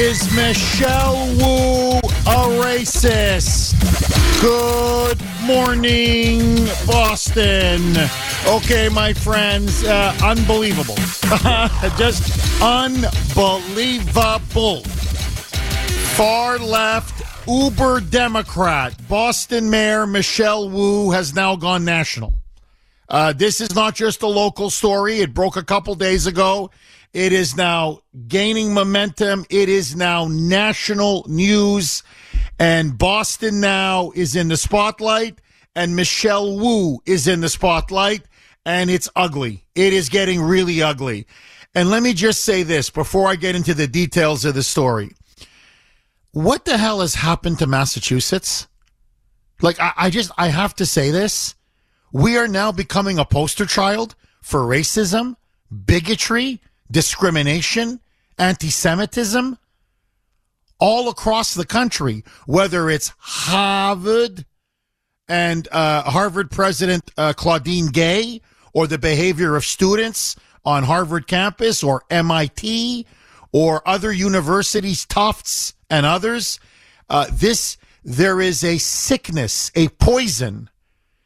[0.00, 3.74] Is Michelle Wu a racist?
[4.40, 7.94] Good morning, Boston.
[8.48, 10.94] Okay, my friends, uh, unbelievable.
[11.98, 13.10] Just unbelievable.
[16.16, 22.32] Far left uber Democrat Boston Mayor Michelle Wu has now gone national.
[23.06, 25.18] Uh, this is not just a local story.
[25.20, 26.70] It broke a couple days ago.
[27.12, 29.44] It is now gaining momentum.
[29.50, 32.02] It is now national news.
[32.58, 35.40] And Boston now is in the spotlight,
[35.74, 38.22] and Michelle Wu is in the spotlight,
[38.64, 39.64] and it's ugly.
[39.74, 41.26] It is getting really ugly.
[41.74, 45.12] And let me just say this before I get into the details of the story.
[46.32, 48.68] What the hell has happened to Massachusetts?
[49.62, 51.54] Like, I, I just, I have to say this.
[52.12, 55.36] We are now becoming a poster child for racism,
[55.86, 58.00] bigotry, discrimination,
[58.38, 59.58] anti Semitism
[60.78, 64.46] all across the country, whether it's Harvard
[65.28, 68.40] and uh, Harvard President uh, Claudine Gay
[68.72, 73.06] or the behavior of students on Harvard campus or MIT
[73.52, 76.58] or other universities, Tufts and others.
[77.08, 80.70] Uh, this, there is a sickness, a poison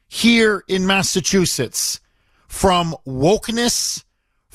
[0.08, 2.00] here in Massachusetts
[2.48, 4.03] from wokeness,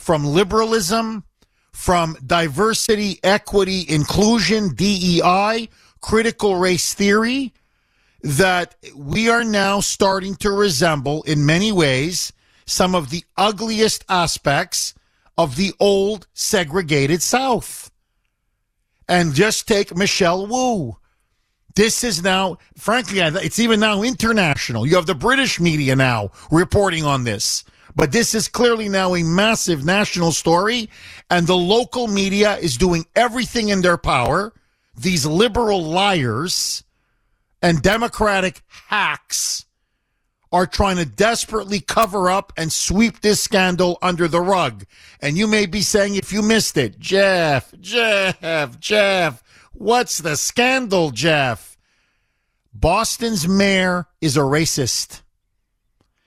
[0.10, 1.24] from liberalism,
[1.72, 5.70] from diversity, equity, inclusion, DEI,
[6.02, 7.54] critical race theory,
[8.24, 12.34] that we are now starting to resemble in many ways
[12.66, 14.96] some of the ugliest aspects
[15.38, 17.92] of the old segregated South.
[19.08, 20.98] And just take Michelle Wu.
[21.76, 24.88] This is now, frankly, it's even now international.
[24.88, 27.64] You have the British media now reporting on this.
[28.00, 30.90] But this is clearly now a massive national story,
[31.30, 34.54] and the local media is doing everything in their power.
[34.98, 36.86] These liberal liars
[37.62, 39.66] and Democratic hacks
[40.50, 44.86] are trying to desperately cover up and sweep this scandal under the rug.
[45.22, 49.44] And you may be saying, if you missed it, Jeff, Jeff, Jeff,
[49.74, 51.78] what's the scandal, Jeff?
[52.74, 55.22] Boston's mayor is a racist.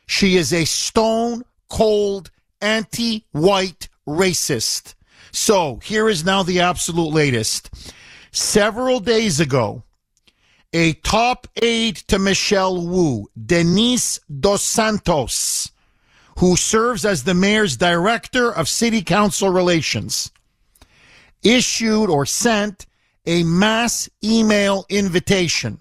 [0.04, 4.94] She is a stone cold, anti white racist.
[5.33, 7.71] So here is now the absolute latest.
[8.31, 9.83] Several days ago,
[10.75, 15.72] a top aide to Michelle Wu, Denise Dos Santos,
[16.38, 20.31] who serves as the mayor's director of city council relations,
[21.43, 22.87] issued or sent
[23.25, 25.81] a mass email invitation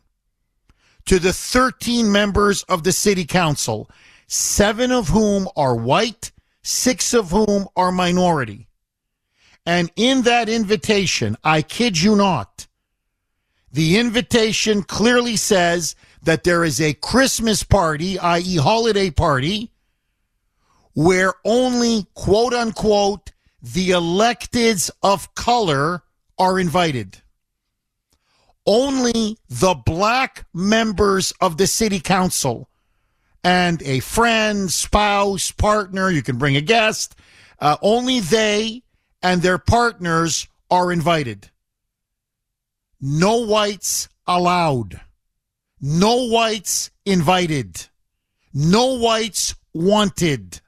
[1.05, 3.89] to the 13 members of the city council
[4.31, 6.31] seven of whom are white,
[6.63, 8.65] six of whom are minority.
[9.65, 12.65] And in that invitation, I kid you not,
[13.73, 19.73] the invitation clearly says that there is a Christmas party, i.e., holiday party,
[20.93, 26.03] where only quote unquote the electeds of color
[26.39, 27.17] are invited.
[28.65, 32.69] Only the black members of the city council
[33.43, 37.15] and a friend, spouse, partner, you can bring a guest.
[37.59, 38.83] Uh, only they
[39.21, 41.49] and their partners are invited.
[42.99, 45.01] No whites allowed.
[45.79, 47.87] No whites invited.
[48.53, 50.61] No whites wanted.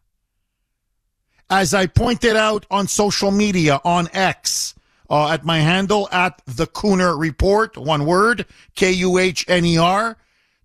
[1.50, 4.74] As I pointed out on social media on X,
[5.10, 9.78] uh, at my handle at the Kuhner Report, one word, K U H N E
[9.78, 10.18] R,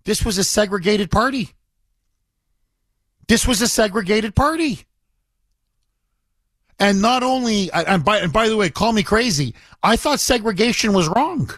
[0.05, 1.49] this was a segregated party.
[3.29, 4.85] This was a segregated party.
[6.79, 9.53] And not only, and by, and by the way, call me crazy.
[9.83, 11.51] I thought segregation was wrong.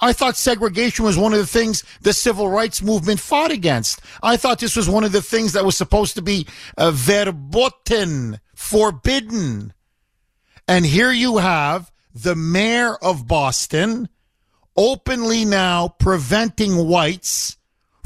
[0.00, 4.02] I thought segregation was one of the things the civil rights movement fought against.
[4.22, 8.38] I thought this was one of the things that was supposed to be uh, verboten,
[8.54, 9.72] forbidden.
[10.68, 14.10] And here you have the mayor of Boston
[14.76, 17.56] openly now preventing whites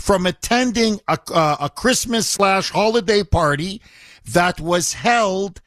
[0.07, 3.83] from attending a, uh, a Christmas slash holiday party
[4.25, 5.61] that was held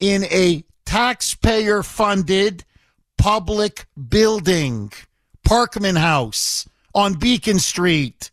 [0.00, 2.64] in a taxpayer funded
[3.18, 4.92] public building,
[5.46, 8.32] Parkman House on Beacon Street,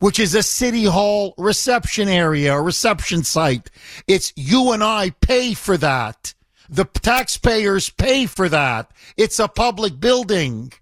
[0.00, 3.70] which is a city hall reception area, a reception site.
[4.06, 6.34] It's you and I pay for that.
[6.68, 8.90] The taxpayers pay for that.
[9.16, 10.74] It's a public building.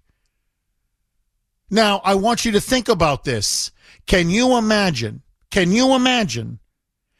[1.69, 3.71] Now, I want you to think about this.
[4.07, 5.23] Can you imagine?
[5.51, 6.59] Can you imagine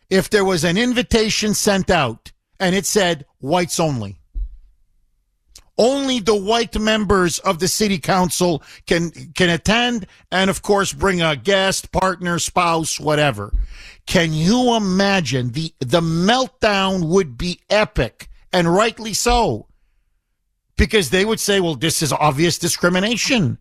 [0.09, 4.19] if there was an invitation sent out and it said whites only?
[5.77, 11.21] Only the white members of the city council can can attend and of course bring
[11.21, 13.51] a guest, partner, spouse, whatever.
[14.05, 19.67] Can you imagine the the meltdown would be epic and rightly so.
[20.77, 23.57] Because they would say, well, this is obvious discrimination.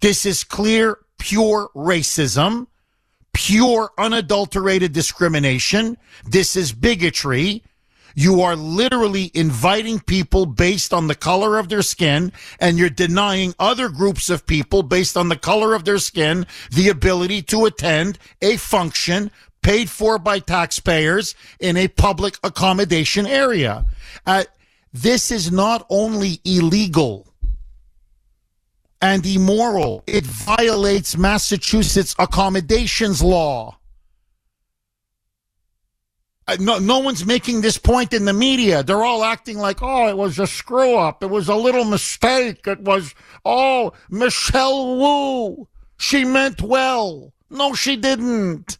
[0.00, 2.68] This is clear, pure racism,
[3.32, 5.96] pure unadulterated discrimination.
[6.24, 7.62] This is bigotry.
[8.14, 13.54] You are literally inviting people based on the color of their skin, and you're denying
[13.58, 18.18] other groups of people based on the color of their skin the ability to attend
[18.42, 19.30] a function
[19.62, 23.84] paid for by taxpayers in a public accommodation area.
[24.26, 24.44] Uh,
[24.92, 27.27] this is not only illegal
[29.00, 33.78] and immoral, it violates Massachusetts accommodations law.
[36.48, 38.82] Uh, no, no one's making this point in the media.
[38.82, 41.22] They're all acting like, oh, it was a screw up.
[41.22, 42.66] It was a little mistake.
[42.66, 43.14] It was,
[43.44, 45.68] oh, Michelle Wu.
[45.98, 47.34] She meant well.
[47.50, 48.78] No, she didn't.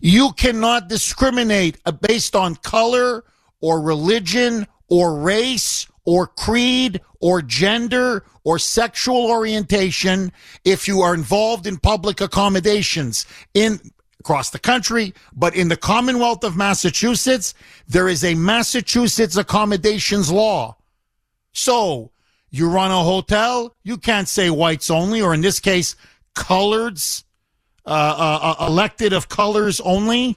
[0.00, 3.24] You cannot discriminate uh, based on color
[3.60, 10.30] or religion or race or creed or gender or sexual orientation
[10.64, 13.24] if you are involved in public accommodations
[13.54, 13.80] in
[14.20, 17.54] across the country, but in the Commonwealth of Massachusetts,
[17.88, 20.76] there is a Massachusetts accommodations law.
[21.52, 22.12] So
[22.50, 25.96] you run a hotel, you can't say whites only, or in this case,
[26.36, 27.24] coloreds,
[27.84, 30.36] uh, uh, uh, elected of colors only.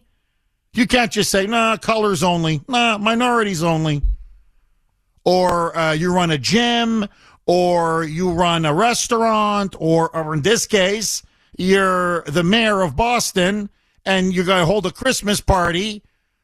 [0.73, 4.01] You can't just say, nah, colors only, nah, minorities only.
[5.25, 7.07] Or uh, you run a gym,
[7.45, 11.24] or you run a restaurant, or, or in this case,
[11.57, 13.69] you're the mayor of Boston
[14.06, 16.04] and you're going to hold a Christmas party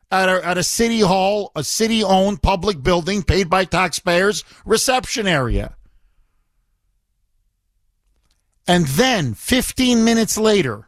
[0.09, 5.27] at a, at a city hall, a city owned public building paid by taxpayers reception
[5.27, 5.75] area.
[8.67, 10.87] And then 15 minutes later,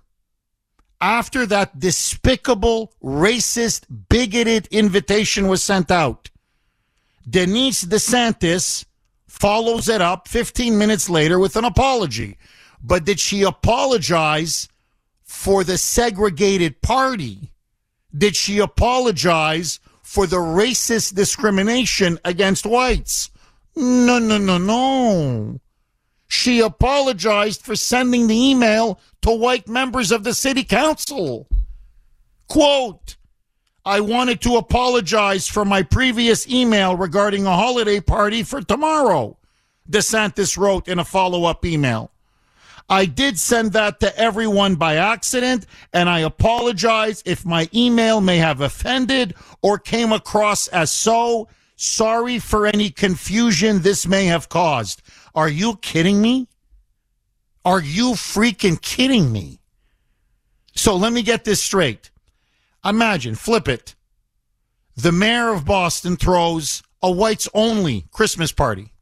[1.02, 6.30] after that despicable, racist, bigoted invitation was sent out,
[7.30, 8.86] Denise DeSantis
[9.28, 12.38] follows it up 15 minutes later with an apology.
[12.84, 14.68] But did she apologize
[15.24, 17.52] for the segregated party?
[18.16, 23.32] Did she apologize for the racist discrimination against whites?
[23.76, 25.60] No, no, no, no.
[26.28, 31.48] She apologized for sending the email to white members of the city council.
[32.48, 33.16] Quote,
[33.86, 39.38] I wanted to apologize for my previous email regarding a holiday party for tomorrow,
[39.90, 42.12] DeSantis wrote in a follow up email.
[42.90, 48.38] I did send that to everyone by accident, and I apologize if my email may
[48.38, 51.50] have offended or came across as so.
[51.76, 55.02] Sorry for any confusion this may have caused.
[55.36, 56.48] Are you kidding me?
[57.66, 59.60] Are you freaking kidding me?
[60.76, 62.12] So let me get this straight.
[62.86, 63.96] Imagine, flip it.
[64.96, 68.94] The mayor of Boston throws a whites only Christmas party.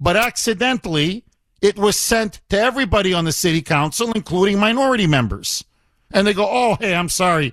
[0.00, 1.24] But accidentally,
[1.60, 5.64] it was sent to everybody on the city council, including minority members.
[6.12, 7.52] And they go, "Oh, hey, I'm sorry,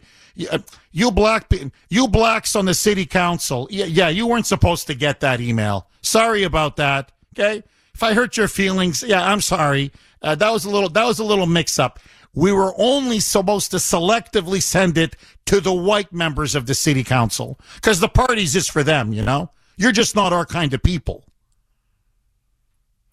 [0.52, 0.60] uh,
[0.92, 1.52] you black,
[1.90, 5.88] you blacks on the city council, yeah, you weren't supposed to get that email.
[6.02, 7.12] Sorry about that.
[7.38, 9.92] Okay, if I hurt your feelings, yeah, I'm sorry.
[10.21, 12.00] Uh, that was a little, that was a little mix up.
[12.35, 15.15] We were only supposed to selectively send it
[15.45, 19.13] to the white members of the city council because the party's is for them.
[19.13, 21.25] You know, you're just not our kind of people."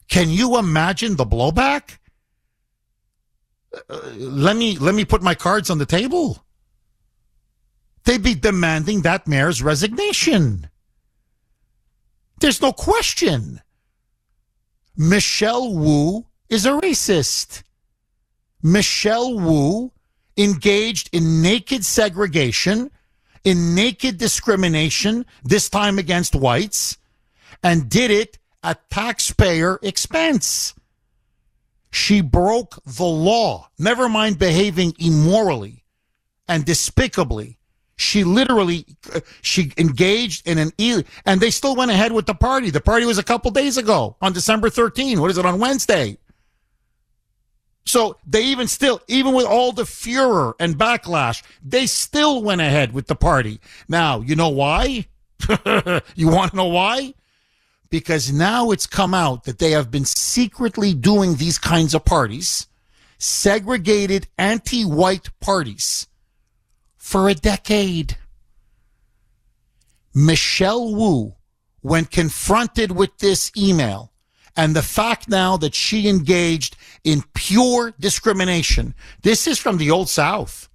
[0.08, 1.96] Can you imagine the blowback?
[3.88, 6.44] Uh, let me let me put my cards on the table.
[8.04, 10.68] They'd be demanding that mayor's resignation.
[12.40, 13.62] There's no question.
[14.96, 17.62] Michelle Wu is a racist.
[18.62, 19.92] Michelle Wu
[20.36, 22.90] engaged in naked segregation,
[23.44, 26.96] in naked discrimination, this time against whites,
[27.62, 30.74] and did it at taxpayer expense.
[31.90, 35.84] She broke the law, never mind behaving immorally
[36.48, 37.58] and despicably.
[37.96, 40.72] She literally, uh, she engaged in an,
[41.26, 42.70] and they still went ahead with the party.
[42.70, 45.20] The party was a couple days ago on December 13.
[45.20, 46.16] What is it on Wednesday?
[47.84, 52.92] So they even still, even with all the furor and backlash, they still went ahead
[52.92, 53.60] with the party.
[53.88, 55.06] Now, you know why?
[56.14, 57.14] you want to know why?
[57.92, 62.66] because now it's come out that they have been secretly doing these kinds of parties,
[63.18, 66.08] segregated anti white parties,
[66.96, 68.16] for a decade.
[70.14, 71.34] Michelle Wu
[71.82, 74.11] when confronted with this email
[74.56, 80.08] and the fact now that she engaged in pure discrimination, this is from the old
[80.08, 80.68] South.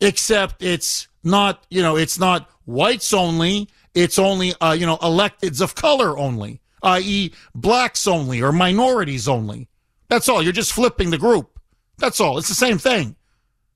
[0.00, 3.68] Except it's not, you know, it's not whites only.
[3.94, 9.68] It's only, uh, you know, electeds of color only, i.e., blacks only or minorities only.
[10.08, 10.42] That's all.
[10.42, 11.58] You're just flipping the group.
[11.98, 12.38] That's all.
[12.38, 13.16] It's the same thing.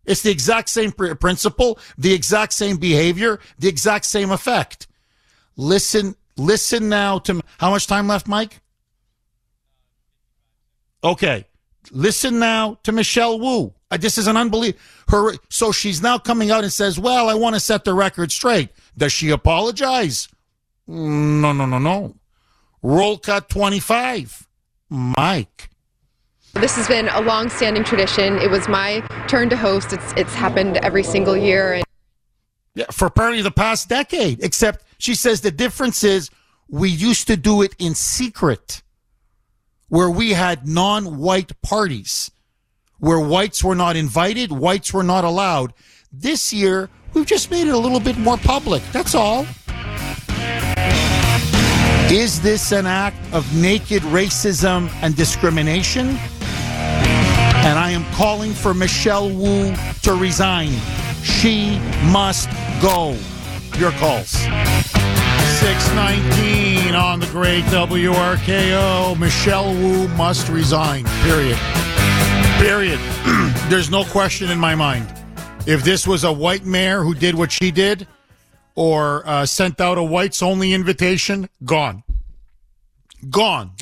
[0.05, 4.87] It's the exact same principle, the exact same behavior, the exact same effect.
[5.57, 8.61] Listen, listen now to how much time left, Mike?
[11.03, 11.47] Okay.
[11.93, 13.73] Listen now to Michelle Wu.
[13.91, 14.81] Uh, this is an unbelievable.
[15.09, 18.33] Her so she's now coming out and says, "Well, I want to set the record
[18.33, 20.29] straight." Does she apologize?
[20.89, 22.17] No, no, no, no.
[22.83, 24.49] Roll cut twenty five.
[24.89, 25.71] Mike.
[26.55, 28.39] This has been a long-standing tradition.
[28.39, 29.93] It was my turn to host.
[29.93, 31.75] It's it's happened every single year.
[31.75, 31.85] And-
[32.75, 34.43] yeah, for apparently the past decade.
[34.43, 36.31] Except she says the difference is
[36.69, 38.83] we used to do it in secret,
[39.89, 42.31] where we had non-white parties,
[42.99, 45.73] where whites were not invited, whites were not allowed.
[46.13, 48.83] This year, we've just made it a little bit more public.
[48.93, 49.47] That's all.
[52.09, 56.19] Is this an act of naked racism and discrimination?
[57.67, 60.71] and I am calling for Michelle Wu to resign.
[61.25, 61.81] She
[62.13, 62.49] must
[62.81, 63.17] go.
[63.79, 64.31] Your calls.
[65.61, 69.19] 619 on the great WRKO.
[69.19, 71.05] Michelle Wu must resign.
[71.23, 71.59] Period.
[72.59, 72.99] Period.
[73.69, 75.13] There's no question in my mind.
[75.67, 78.07] If this was a white mayor who did what she did
[78.77, 82.03] or uh, sent out a whites only invitation, gone.
[83.29, 83.73] Gone.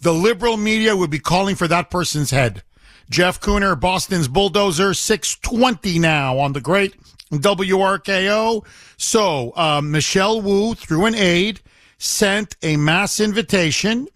[0.00, 2.64] The liberal media would be calling for that person's head.
[3.10, 6.96] Jeff Kuhner, Boston's Bulldozer, 620 now on the great
[7.32, 8.64] WRKO.
[8.96, 11.60] So, uh, Michelle Wu, through an aide,
[11.98, 14.08] sent a mass invitation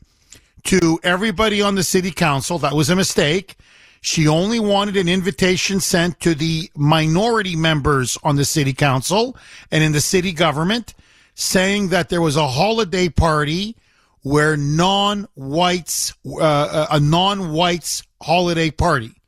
[0.65, 2.59] to everybody on the city council.
[2.59, 3.57] That was a mistake.
[4.03, 9.37] She only wanted an invitation sent to the minority members on the city council
[9.71, 10.95] and in the city government
[11.35, 13.77] saying that there was a holiday party
[14.23, 19.20] where non-whites, uh, a non-whites holiday party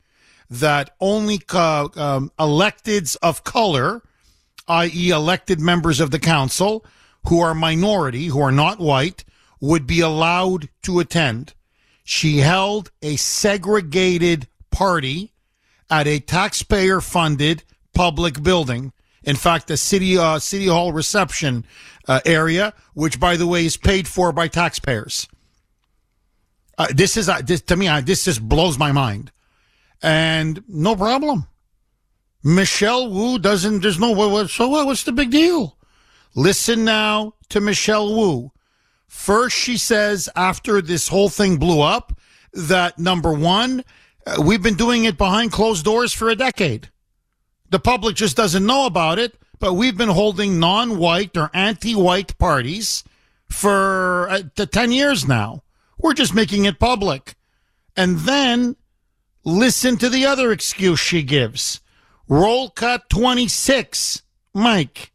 [0.52, 4.02] that only uh, um, electeds of color,
[4.68, 6.84] i.e., elected members of the council
[7.28, 9.24] who are minority, who are not white,
[9.60, 11.54] would be allowed to attend.
[12.04, 15.32] She held a segregated party
[15.88, 17.62] at a taxpayer funded
[17.94, 18.92] public building.
[19.22, 21.64] In fact, the city, uh, city hall reception
[22.08, 25.28] uh, area, which by the way is paid for by taxpayers.
[26.76, 27.88] Uh, this is uh, this to me.
[28.00, 29.30] This just blows my mind,
[30.02, 31.46] and no problem.
[32.42, 33.80] Michelle Wu doesn't.
[33.80, 34.10] There's no.
[34.10, 34.86] What, so what?
[34.86, 35.78] What's the big deal?
[36.34, 38.50] Listen now to Michelle Wu.
[39.06, 42.18] First, she says after this whole thing blew up
[42.52, 43.84] that number one,
[44.26, 46.90] uh, we've been doing it behind closed doors for a decade.
[47.70, 53.04] The public just doesn't know about it, but we've been holding non-white or anti-white parties
[53.48, 55.62] for uh, 10 years now.
[55.98, 57.34] We're just making it public.
[57.96, 58.76] And then
[59.44, 61.80] listen to the other excuse she gives.
[62.28, 64.22] Roll cut 26.
[64.54, 65.11] Mike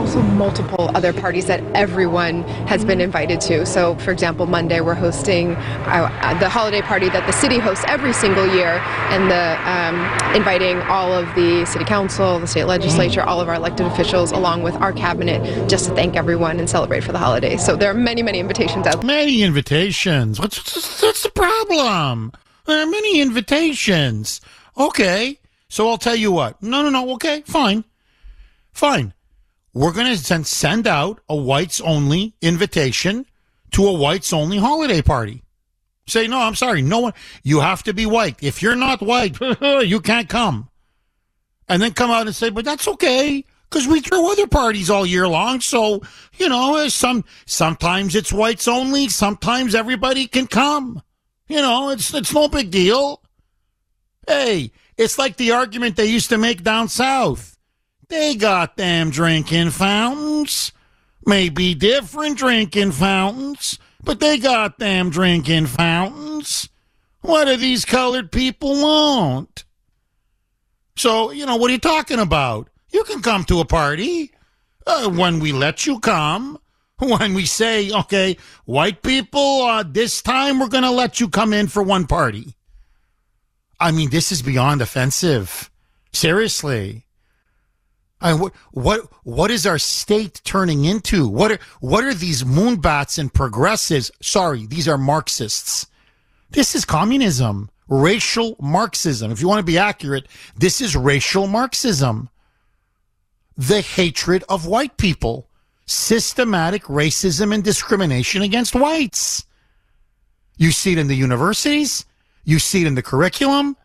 [0.00, 3.66] also multiple other parties that everyone has been invited to.
[3.66, 8.14] So, for example, Monday we're hosting uh, the holiday party that the city hosts every
[8.14, 8.80] single year,
[9.12, 13.56] and the um, inviting all of the city council, the state legislature, all of our
[13.56, 17.58] elected officials, along with our cabinet, just to thank everyone and celebrate for the holiday.
[17.58, 19.04] So there are many, many invitations out.
[19.04, 20.40] Many invitations.
[20.40, 22.32] What's what's the problem?
[22.64, 24.40] There are many invitations.
[24.78, 25.38] Okay,
[25.68, 26.62] so I'll tell you what.
[26.62, 27.12] No, no, no.
[27.16, 27.84] Okay, fine,
[28.72, 29.12] fine
[29.72, 33.26] we're going to send, send out a whites only invitation
[33.72, 35.42] to a whites only holiday party.
[36.06, 36.82] Say, no, I'm sorry.
[36.82, 37.12] No one,
[37.44, 38.42] you have to be white.
[38.42, 40.68] If you're not white, you can't come.
[41.68, 45.06] And then come out and say, but that's okay because we throw other parties all
[45.06, 45.60] year long.
[45.60, 46.02] So,
[46.36, 49.08] you know, uh, some, sometimes it's whites only.
[49.08, 51.00] Sometimes everybody can come.
[51.46, 53.22] You know, it's, it's no big deal.
[54.26, 57.56] Hey, it's like the argument they used to make down south.
[58.10, 60.72] They got them drinking fountains.
[61.24, 66.68] Maybe different drinking fountains, but they got them drinking fountains.
[67.20, 69.64] What do these colored people want?
[70.96, 72.68] So, you know, what are you talking about?
[72.90, 74.32] You can come to a party
[74.86, 76.58] uh, when we let you come.
[76.98, 78.36] When we say, okay,
[78.66, 82.54] white people, uh, this time we're going to let you come in for one party.
[83.78, 85.70] I mean, this is beyond offensive.
[86.12, 87.06] Seriously.
[88.20, 91.26] I, what what what is our state turning into?
[91.26, 94.10] What are what are these moonbats and progressives?
[94.20, 95.86] Sorry, these are Marxists.
[96.50, 99.30] This is communism, racial Marxism.
[99.30, 102.28] If you want to be accurate, this is racial Marxism.
[103.56, 105.48] The hatred of white people,
[105.86, 109.44] systematic racism and discrimination against whites.
[110.56, 112.04] You see it in the universities.
[112.44, 113.76] You see it in the curriculum.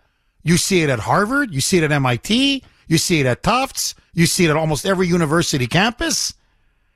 [0.44, 1.54] You see it at Harvard.
[1.54, 2.64] You see it at MIT.
[2.88, 3.96] You see it at Tufts.
[4.16, 6.34] You see it at almost every university campus.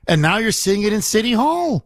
[0.08, 1.86] And now you're seeing it in City Hall.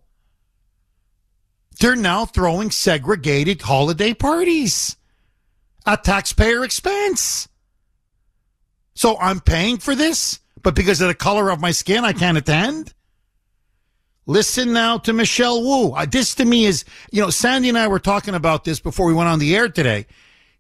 [1.80, 4.96] They're now throwing segregated holiday parties
[5.86, 7.50] at taxpayer expense.
[8.94, 12.38] So I'm paying for this, but because of the color of my skin, I can't
[12.38, 12.94] attend.
[14.26, 15.94] Listen now to Michelle Wu.
[15.94, 19.08] Uh, this to me is, you know, Sandy and I were talking about this before
[19.08, 20.06] we went on the air today.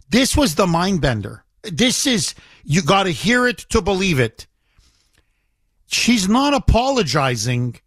[0.10, 1.46] This was the mind bender.
[1.62, 4.48] This is, you got to hear it to believe it.
[5.94, 7.80] She's not apologizing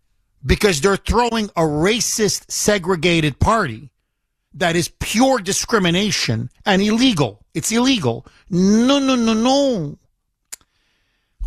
[0.45, 3.91] because they're throwing a racist, segregated party
[4.55, 7.45] that is pure discrimination and illegal.
[7.53, 8.27] It's illegal.
[8.49, 9.99] No, no, no, no.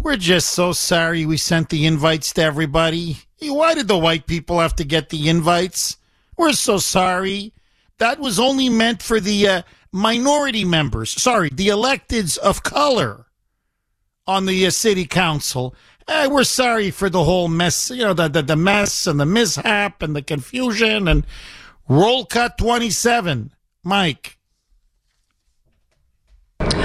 [0.01, 3.17] We're just so sorry we sent the invites to everybody.
[3.41, 5.97] Why did the white people have to get the invites?
[6.37, 7.53] We're so sorry.
[7.97, 9.61] That was only meant for the uh,
[9.91, 11.09] minority members.
[11.09, 13.25] Sorry, the electeds of color
[14.27, 15.75] on the uh, city council.
[16.09, 19.27] Eh, we're sorry for the whole mess, you know, the, the, the mess and the
[19.27, 21.23] mishap and the confusion and
[21.87, 23.53] roll cut 27.
[23.83, 24.38] Mike.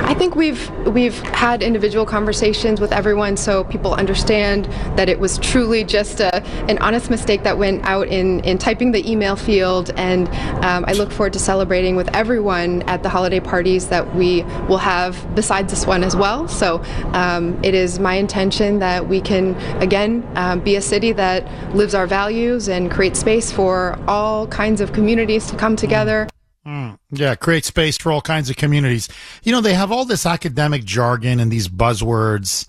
[0.05, 5.39] I think we've we've had individual conversations with everyone, so people understand that it was
[5.39, 9.91] truly just a, an honest mistake that went out in in typing the email field.
[9.97, 10.29] And
[10.63, 14.79] um, I look forward to celebrating with everyone at the holiday parties that we will
[14.79, 16.49] have besides this one as well.
[16.49, 16.83] So
[17.15, 21.95] um, it is my intention that we can again um, be a city that lives
[21.95, 26.29] our values and create space for all kinds of communities to come together.
[26.67, 29.09] Mm, yeah, create space for all kinds of communities.
[29.43, 32.67] You know, they have all this academic jargon and these buzzwords.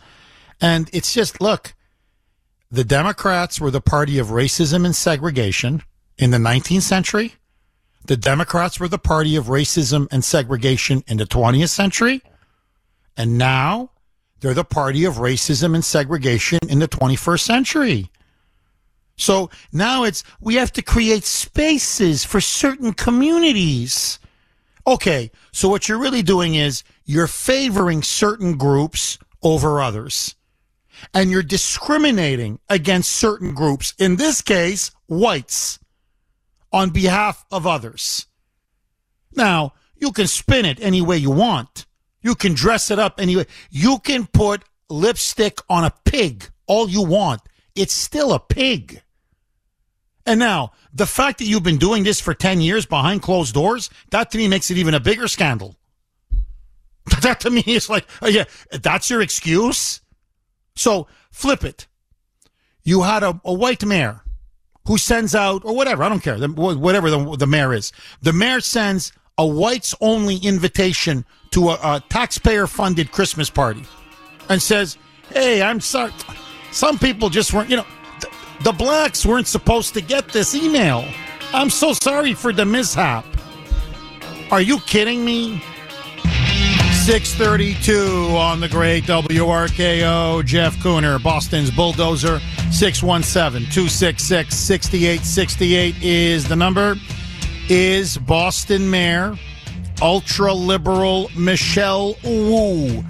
[0.59, 1.73] And it's just, look,
[2.69, 5.81] the Democrats were the party of racism and segregation
[6.17, 7.35] in the 19th century.
[8.05, 12.21] The Democrats were the party of racism and segregation in the 20th century.
[13.15, 13.91] And now
[14.41, 18.11] they're the party of racism and segregation in the 21st century.
[19.17, 24.19] So now it's, we have to create spaces for certain communities.
[24.85, 25.31] Okay.
[25.51, 30.35] So what you're really doing is you're favoring certain groups over others
[31.13, 33.93] and you're discriminating against certain groups.
[33.97, 35.79] In this case, whites
[36.71, 38.27] on behalf of others.
[39.35, 41.85] Now, you can spin it any way you want.
[42.21, 43.45] You can dress it up any way.
[43.69, 47.41] You can put lipstick on a pig all you want.
[47.75, 49.01] It's still a pig.
[50.25, 53.89] And now, the fact that you've been doing this for 10 years behind closed doors,
[54.09, 55.75] that to me makes it even a bigger scandal.
[57.21, 60.01] That to me is like, oh yeah, that's your excuse?
[60.75, 61.87] So flip it.
[62.83, 64.21] You had a, a white mayor
[64.87, 67.91] who sends out, or whatever, I don't care, whatever the, the mayor is.
[68.21, 73.83] The mayor sends a whites only invitation to a, a taxpayer funded Christmas party
[74.49, 74.97] and says,
[75.31, 76.11] hey, I'm sorry.
[76.71, 77.85] Some people just weren't, you know,
[78.63, 81.05] the blacks weren't supposed to get this email.
[81.53, 83.25] I'm so sorry for the mishap.
[84.51, 85.61] Are you kidding me?
[87.05, 90.43] 632 on the great WRKO.
[90.43, 92.39] Jeff Kuhner, Boston's Bulldozer.
[92.71, 96.95] 617 266 6868 is the number.
[97.69, 99.37] Is Boston Mayor,
[100.01, 103.03] ultra liberal Michelle Wu.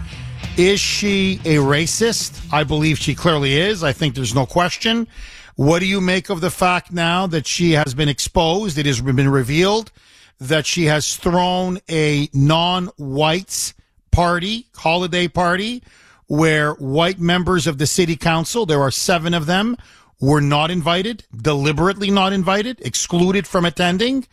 [0.58, 2.42] Is she a racist?
[2.54, 3.84] I believe she clearly is.
[3.84, 5.08] I think there's no question.
[5.56, 8.78] What do you make of the fact now that she has been exposed?
[8.78, 9.92] It has been revealed
[10.38, 13.74] that she has thrown a non-whites
[14.12, 15.82] party, holiday party,
[16.28, 19.78] where white members of the city council, there are seven of them,
[20.20, 24.28] were not invited, deliberately not invited, excluded from attending.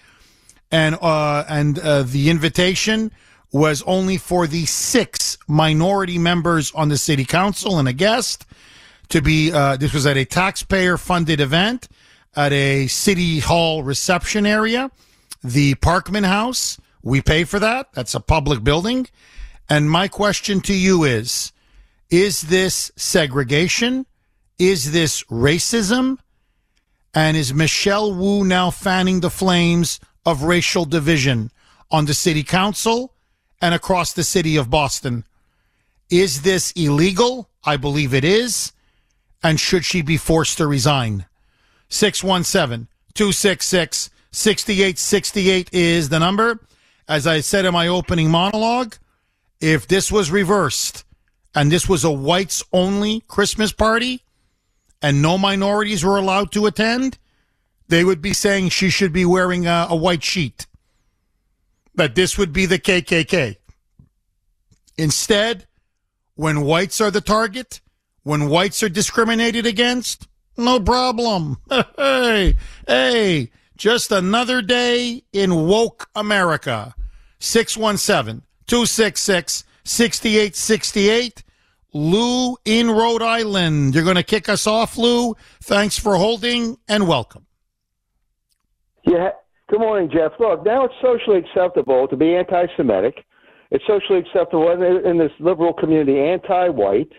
[0.72, 3.12] And, uh, and, uh, the invitation
[3.52, 8.44] was only for the six minority members on the city council and a guest
[9.12, 11.86] to be, uh, this was at a taxpayer funded event
[12.34, 14.90] at a city hall reception area,
[15.44, 16.80] the Parkman House.
[17.02, 17.92] We pay for that.
[17.92, 19.08] That's a public building.
[19.68, 21.52] And my question to you is,
[22.08, 24.06] is this segregation?
[24.58, 26.18] Is this racism?
[27.12, 31.50] And is Michelle Wu now fanning the flames of racial division
[31.90, 33.12] on the city council
[33.60, 35.26] and across the city of Boston?
[36.08, 37.50] Is this illegal?
[37.62, 38.72] I believe it is.
[39.42, 41.26] And should she be forced to resign?
[41.88, 46.60] 617 266 6868 is the number.
[47.08, 48.96] As I said in my opening monologue,
[49.60, 51.04] if this was reversed
[51.54, 54.22] and this was a whites only Christmas party
[55.02, 57.18] and no minorities were allowed to attend,
[57.88, 60.66] they would be saying she should be wearing a, a white sheet.
[61.94, 63.56] That this would be the KKK.
[64.96, 65.66] Instead,
[66.34, 67.82] when whites are the target,
[68.22, 71.58] when whites are discriminated against, no problem.
[71.96, 72.56] Hey,
[72.86, 76.94] hey, just another day in woke America.
[77.38, 81.42] 617 266 6868.
[81.92, 83.94] Lou in Rhode Island.
[83.94, 85.36] You're going to kick us off, Lou.
[85.62, 87.46] Thanks for holding and welcome.
[89.04, 89.30] Yeah.
[89.68, 90.32] Good morning, Jeff.
[90.38, 93.24] Look, now it's socially acceptable to be anti Semitic.
[93.70, 97.12] It's socially acceptable in, in this liberal community, anti white.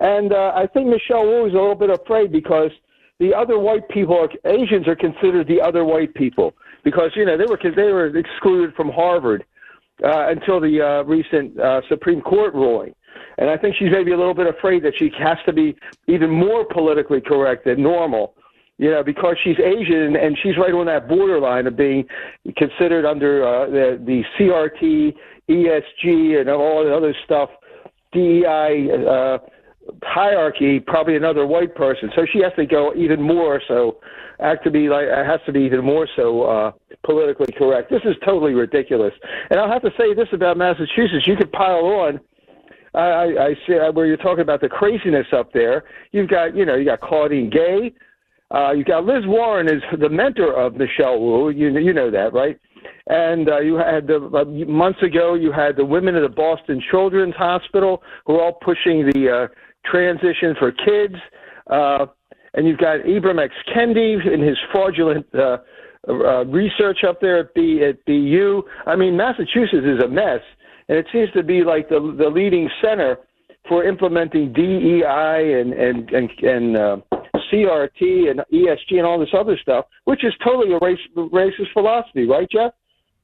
[0.00, 2.70] And uh, I think Michelle Wu is a little bit afraid because
[3.18, 7.36] the other white people, are, Asians, are considered the other white people because you know
[7.36, 9.44] they were they were excluded from Harvard
[10.02, 12.94] uh, until the uh, recent uh, Supreme Court ruling.
[13.36, 16.30] And I think she's maybe a little bit afraid that she has to be even
[16.30, 18.34] more politically correct than normal,
[18.78, 22.06] you know, because she's Asian and she's right on that borderline of being
[22.56, 25.14] considered under uh, the, the CRT,
[25.48, 27.50] ESG, and all the other stuff,
[28.12, 28.88] DEI.
[29.06, 29.38] Uh,
[30.02, 32.10] hierarchy, probably another white person.
[32.14, 33.98] So she has to go even more so,
[34.40, 36.72] act to be like, has to be even more so uh,
[37.04, 37.90] politically correct.
[37.90, 39.12] This is totally ridiculous.
[39.50, 42.20] And I'll have to say this about Massachusetts: you could pile on.
[42.94, 45.84] I, I, I see where you're talking about the craziness up there.
[46.12, 47.92] You've got, you know, you got Claudine Gay.
[48.52, 51.50] Uh, you got Liz Warren is the mentor of Michelle Wu.
[51.50, 52.58] You you know that, right?
[53.06, 56.82] And uh, you had the uh, months ago you had the women of the Boston
[56.90, 61.16] Children's Hospital who are all pushing the uh, transition for kids.
[61.68, 62.06] Uh,
[62.54, 63.54] and you've got Ibram X.
[63.74, 65.58] Kendi in his fraudulent uh,
[66.08, 68.62] uh, research up there at, B, at BU.
[68.86, 70.40] I mean, Massachusetts is a mess,
[70.88, 73.18] and it seems to be like the, the leading center
[73.68, 76.96] for implementing DEI and, and, and, and uh,
[77.52, 82.26] CRT and ESG and all this other stuff, which is totally a race, racist philosophy,
[82.26, 82.72] right, Jeff?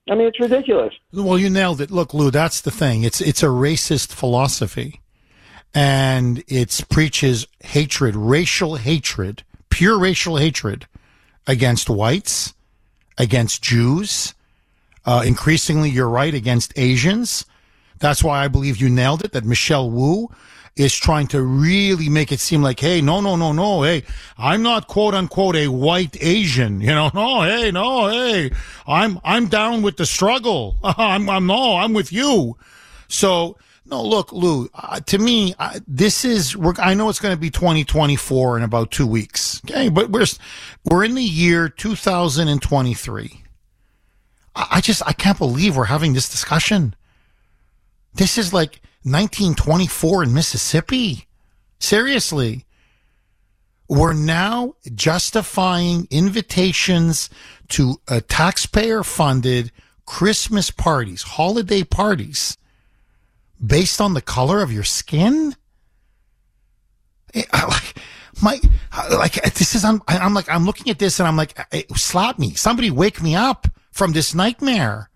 [0.09, 0.95] I mean, it's ridiculous.
[1.13, 1.91] Well, you nailed it.
[1.91, 3.03] Look, Lou, that's the thing.
[3.03, 5.01] It's it's a racist philosophy
[5.77, 10.87] and it preaches hatred, racial hatred, pure racial hatred
[11.47, 12.55] against whites,
[13.19, 14.33] against Jews,
[15.05, 17.45] uh, increasingly, you're right, against Asians.
[17.99, 20.31] That's why I believe you nailed it, that Michelle Wu
[20.77, 24.03] is trying to really make it seem like, hey, no, no, no, no, hey,
[24.39, 28.51] I'm not quote unquote a white Asian, you know, no, hey, no, hey,
[28.87, 30.79] I'm, I'm down with the struggle.
[30.83, 32.57] I'm, I'm, no, I'm with you.
[33.09, 33.59] So
[33.89, 34.69] no, look, Lou.
[34.75, 36.57] Uh, to me, uh, this is.
[36.79, 39.63] I know it's going to be 2024 in about two weeks.
[39.65, 40.27] Okay, but we're
[40.85, 43.45] we're in the year 2023.
[44.57, 46.97] I, I just I can't believe we're having this discussion.
[48.15, 51.27] This is like 1924 in Mississippi.
[51.79, 52.65] Seriously.
[53.89, 57.31] We're now justifying invitations
[57.69, 59.71] to a taxpayer funded
[60.07, 62.59] Christmas parties, holiday parties
[63.65, 65.55] based on the color of your skin?
[67.35, 67.97] Eh, like
[68.43, 68.61] my
[69.11, 72.39] like this is I'm I'm like I'm looking at this and I'm like eh, slap
[72.39, 72.55] me.
[72.55, 75.11] Somebody wake me up from this nightmare.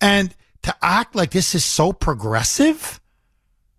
[0.00, 3.00] And to act like this is so progressive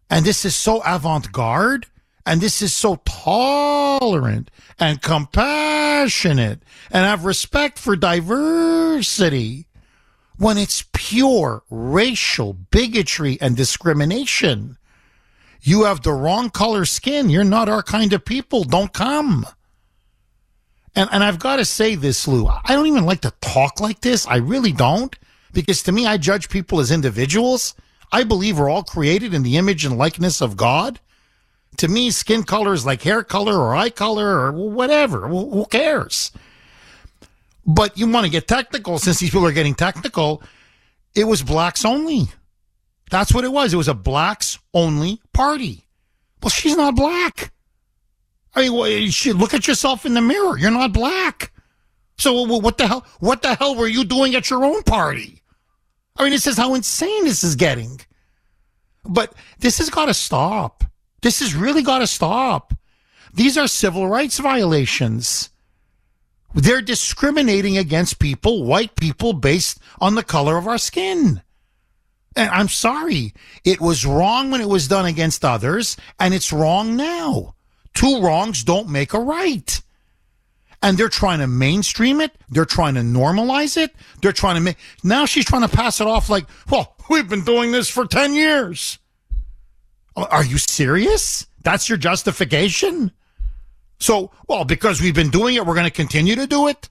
[0.10, 1.88] and this is so avant-garde
[2.26, 9.67] and this is so tolerant and compassionate and have respect for diversity
[10.43, 14.77] when it's pure racial bigotry and discrimination.
[15.62, 17.29] You have the wrong color skin.
[17.29, 18.65] You're not our kind of people.
[18.65, 19.45] Don't come.
[20.95, 22.47] And, and I've got to say this, Lou.
[22.47, 24.27] I don't even like to talk like this.
[24.27, 25.17] I really don't.
[25.53, 27.73] Because to me, I judge people as individuals.
[28.12, 30.99] I believe we're all created in the image and likeness of God.
[31.77, 35.29] To me, skin color is like hair color or eye color or whatever.
[35.29, 36.32] Who cares?
[37.65, 40.43] But you want to get technical since these people are getting technical.
[41.15, 42.28] It was blacks only.
[43.10, 43.73] That's what it was.
[43.73, 45.86] It was a blacks only party.
[46.41, 47.54] Well, she's not black.
[48.56, 50.58] I mean, look at yourself in the mirror.
[50.58, 51.52] You're not black.
[52.17, 53.06] So what the hell?
[53.19, 55.41] What the hell were you doing at your own party?
[56.17, 58.02] I mean, this is how insane this is getting.
[59.04, 60.84] But this has got to stop.
[61.21, 62.73] This has really got to stop.
[63.34, 65.49] These are civil rights violations.
[66.53, 71.41] They're discriminating against people, white people, based on the color of our skin.
[72.35, 73.33] And I'm sorry.
[73.63, 77.55] It was wrong when it was done against others, and it's wrong now.
[77.93, 79.81] Two wrongs don't make a right.
[80.81, 82.35] And they're trying to mainstream it.
[82.49, 83.95] They're trying to normalize it.
[84.21, 87.45] They're trying to make, now she's trying to pass it off like, well, we've been
[87.45, 88.99] doing this for 10 years.
[90.15, 91.47] Are you serious?
[91.63, 93.11] That's your justification?
[94.03, 96.89] So, well, because we've been doing it, we're going to continue to do it?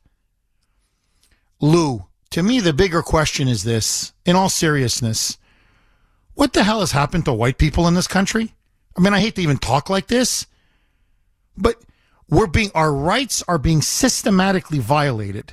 [1.61, 5.37] Lou, to me, the bigger question is this in all seriousness,
[6.33, 8.55] what the hell has happened to white people in this country?
[8.97, 10.47] I mean, I hate to even talk like this,
[11.55, 11.77] but
[12.31, 15.53] we're being, our rights are being systematically violated.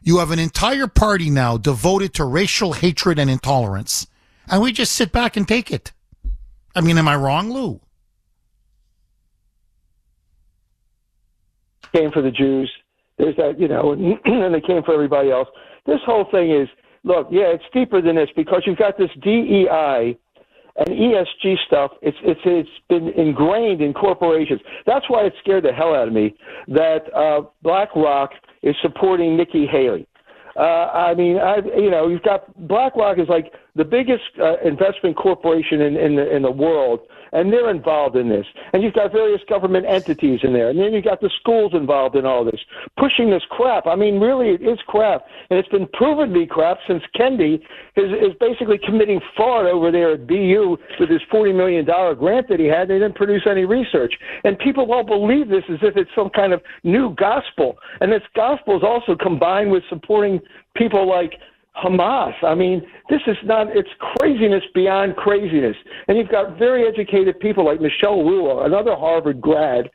[0.00, 4.06] You have an entire party now devoted to racial hatred and intolerance,
[4.50, 5.92] and we just sit back and take it.
[6.74, 7.82] I mean, am I wrong, Lou?
[11.94, 12.70] Came for the Jews.
[13.18, 14.18] There's that, you know, and
[14.54, 15.48] they came for everybody else.
[15.86, 16.68] This whole thing is,
[17.04, 20.16] look, yeah, it's deeper than this because you've got this DEI
[20.78, 21.92] and ESG stuff.
[22.02, 24.60] It's it's it's been ingrained in corporations.
[24.86, 26.34] That's why it scared the hell out of me
[26.68, 28.30] that uh, BlackRock
[28.62, 30.06] is supporting Nikki Haley.
[30.56, 35.16] Uh, I mean, I you know, you've got BlackRock is like the biggest uh, investment
[35.16, 37.00] corporation in, in the in the world,
[37.32, 38.46] and they're involved in this.
[38.72, 42.16] And you've got various government entities in there, and then you've got the schools involved
[42.16, 42.60] in all this,
[42.98, 43.86] pushing this crap.
[43.86, 47.54] I mean, really, it is crap, and it's been proven to be crap since Kendi
[47.96, 52.48] is, is basically committing fraud over there at BU with his forty million dollar grant
[52.48, 52.88] that he had.
[52.88, 54.14] They didn't produce any research,
[54.44, 57.78] and people won't believe this as if it's some kind of new gospel.
[58.00, 60.40] And this gospel is also combined with supporting
[60.76, 61.34] people like
[61.82, 62.34] Hamas.
[62.42, 63.88] I mean, this is not, it's
[64.18, 65.76] craziness beyond craziness.
[66.06, 69.90] And you've got very educated people like Michelle Wu, another Harvard grad,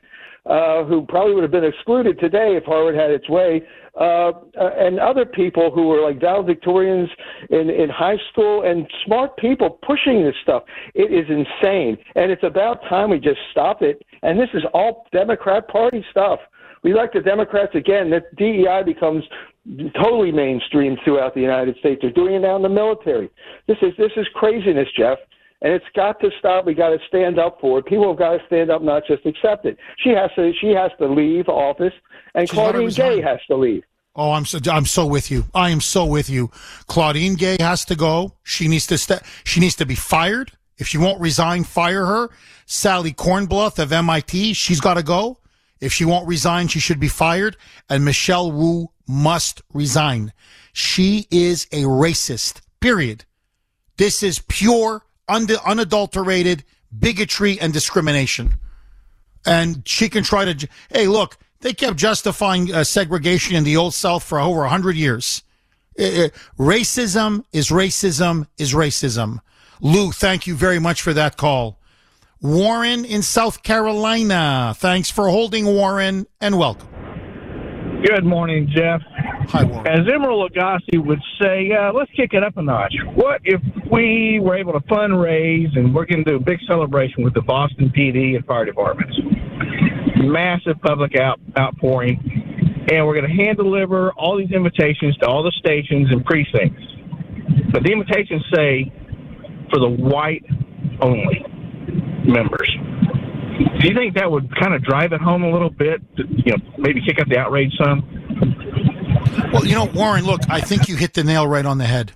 [0.46, 3.62] uh, who probably would have been excluded today if Harvard had its way,
[3.98, 7.08] uh, and other people who were like valedictorians
[7.50, 10.64] in, in high school and smart people pushing this stuff.
[10.94, 11.96] It is insane.
[12.14, 14.02] And it's about time we just stop it.
[14.22, 16.40] And this is all Democrat Party stuff
[16.84, 18.10] we like the Democrats again.
[18.10, 19.24] That DEI becomes
[19.94, 22.00] totally mainstream throughout the United States.
[22.02, 23.30] They're doing it now in the military.
[23.66, 25.18] This is this is craziness, Jeff.
[25.62, 26.66] And it's got to stop.
[26.66, 27.86] We got to stand up for it.
[27.86, 29.78] People have got to stand up, not just accept it.
[29.98, 30.52] She has to.
[30.60, 31.94] She has to leave office,
[32.34, 33.82] and She's Claudine Gay has to leave.
[34.16, 35.46] Oh, I'm so I'm so with you.
[35.54, 36.50] I am so with you.
[36.86, 38.34] Claudine Gay has to go.
[38.42, 40.52] She needs to st- She needs to be fired.
[40.76, 42.30] If she won't resign, fire her.
[42.66, 45.38] Sally Kornbluth of MIT, she's got to go.
[45.84, 47.56] If she won't resign, she should be fired.
[47.90, 50.32] And Michelle Wu must resign.
[50.72, 53.26] She is a racist, period.
[53.98, 56.64] This is pure, unadulterated
[56.98, 58.54] bigotry and discrimination.
[59.44, 63.92] And she can try to, hey, look, they kept justifying uh, segregation in the Old
[63.92, 65.42] South for over 100 years.
[65.98, 69.40] Uh, racism is racism is racism.
[69.80, 71.78] Lou, thank you very much for that call.
[72.44, 74.74] Warren in South Carolina.
[74.76, 76.86] Thanks for holding, Warren, and welcome.
[78.04, 79.00] Good morning, Jeff.
[79.48, 79.86] Hi, Warren.
[79.86, 82.94] As Emeril Lagasse would say, uh, let's kick it up a notch.
[83.14, 87.24] What if we were able to fundraise and we're going to do a big celebration
[87.24, 89.18] with the Boston PD and fire departments?
[90.16, 92.20] Massive public out, outpouring,
[92.92, 96.82] and we're going to hand deliver all these invitations to all the stations and precincts.
[97.72, 98.92] But the invitations say
[99.70, 100.44] for the white
[101.00, 101.42] only
[102.24, 102.70] members.
[103.80, 106.02] Do you think that would kind of drive it home a little bit?
[106.16, 108.02] You know, maybe kick up the outrage some.
[109.52, 112.12] Well, you know, Warren, look, I think you hit the nail right on the head.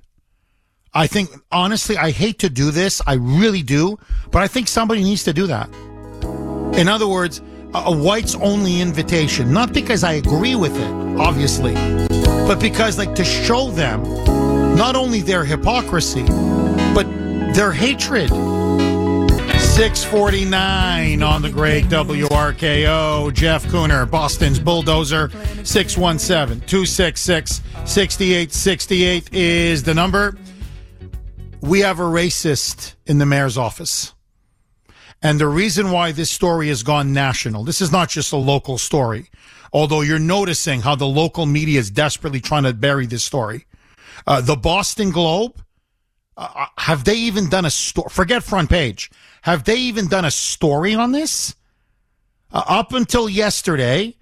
[0.92, 3.00] I think, honestly, I hate to do this.
[3.06, 3.98] I really do.
[4.30, 5.68] But I think somebody needs to do that.
[6.76, 7.40] In other words,
[7.74, 9.52] a, a whites only invitation.
[9.52, 11.74] Not because I agree with it, obviously,
[12.48, 14.02] but because, like, to show them
[14.74, 16.24] not only their hypocrisy,
[16.94, 17.06] but
[17.54, 18.30] their hatred
[19.78, 23.32] 649 on the great WRKO.
[23.32, 25.30] Jeff Kuhner, Boston's Bulldozer.
[25.62, 30.36] 617 266 6868 is the number.
[31.60, 34.14] We have a racist in the mayor's office.
[35.22, 38.78] And the reason why this story has gone national, this is not just a local
[38.78, 39.30] story,
[39.72, 43.66] although you're noticing how the local media is desperately trying to bury this story.
[44.26, 45.62] Uh, the Boston Globe,
[46.38, 48.08] uh, uh have they even done a story?
[48.10, 49.10] Forget front page.
[49.42, 51.54] Have they even done a story on this?
[52.50, 54.14] Uh, up until yesterday,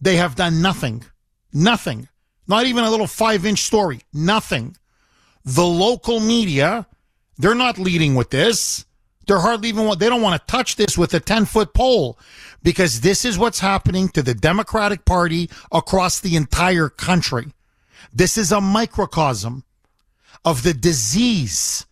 [0.00, 1.04] they have done nothing.
[1.52, 2.08] Nothing.
[2.46, 4.00] Not even a little five inch story.
[4.12, 4.76] Nothing.
[5.44, 6.86] The local media,
[7.38, 8.84] they're not leading with this.
[9.26, 12.18] They're hardly even they don't want to touch this with a 10 foot pole
[12.62, 17.52] because this is what's happening to the Democratic Party across the entire country.
[18.12, 19.64] This is a microcosm
[20.44, 21.86] of the disease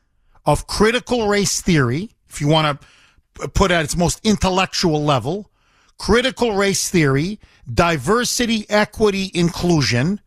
[0.46, 5.50] of critical race theory, if you want to put at its most intellectual level,
[5.98, 7.38] critical race theory,
[7.72, 10.20] diversity, equity, inclusion,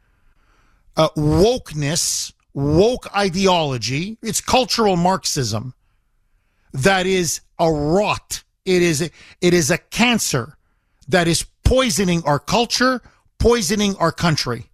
[0.96, 4.18] uh, wokeness, woke ideology.
[4.22, 5.74] It's cultural Marxism
[6.74, 8.44] that is a rot.
[8.66, 10.58] It is it is a cancer
[11.08, 13.02] that is poisoning our culture,
[13.38, 14.70] poisoning our country.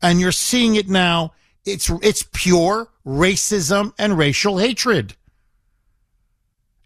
[0.00, 1.32] And you're seeing it now.
[1.64, 5.14] It's it's pure racism and racial hatred.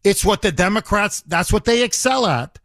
[0.05, 2.59] It's what the Democrats that's what they excel at.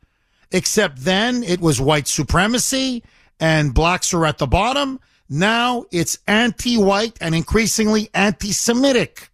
[0.52, 3.04] Except then it was white supremacy
[3.39, 5.00] and blacks are at the bottom.
[5.30, 9.30] Now it's anti-white and increasingly anti-Semitic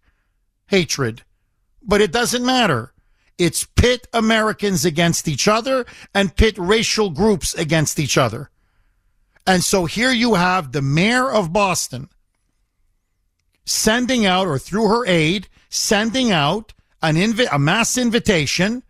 [0.66, 1.22] hatred
[1.84, 2.92] but it doesn't matter.
[3.38, 5.84] It's pit Americans against each other
[6.14, 8.50] and pit racial groups against each other.
[9.46, 12.08] And so here you have the mayor of Boston
[13.64, 16.72] sending out, or through her aide, sending out
[17.02, 18.82] an invi- a mass invitation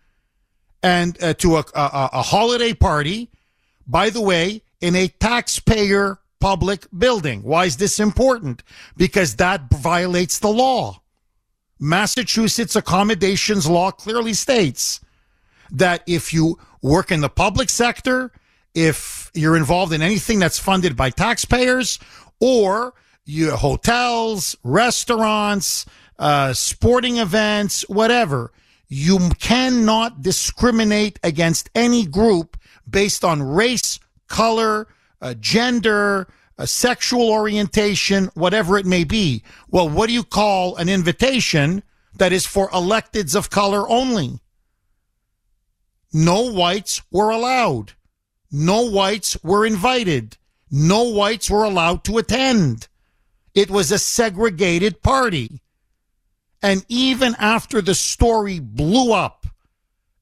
[0.82, 3.30] and uh, to a, a, a holiday party.
[3.86, 7.42] By the way, in a taxpayer public building.
[7.42, 8.62] Why is this important?
[8.98, 11.00] Because that violates the law.
[11.80, 15.00] Massachusetts accommodations law clearly states
[15.70, 18.30] that if you work in the public sector,
[18.74, 21.98] if you're involved in anything that's funded by taxpayers,
[22.40, 22.92] or
[23.24, 25.86] you hotels, restaurants,
[26.18, 28.52] uh, sporting events, whatever,
[28.88, 32.56] you cannot discriminate against any group
[32.88, 34.86] based on race, color,
[35.20, 39.42] uh, gender, a sexual orientation, whatever it may be.
[39.68, 41.82] Well, what do you call an invitation
[42.16, 44.38] that is for electeds of color only?
[46.12, 47.94] No whites were allowed.
[48.52, 50.36] No whites were invited.
[50.70, 52.86] No whites were allowed to attend.
[53.54, 55.60] It was a segregated party.
[56.62, 59.46] And even after the story blew up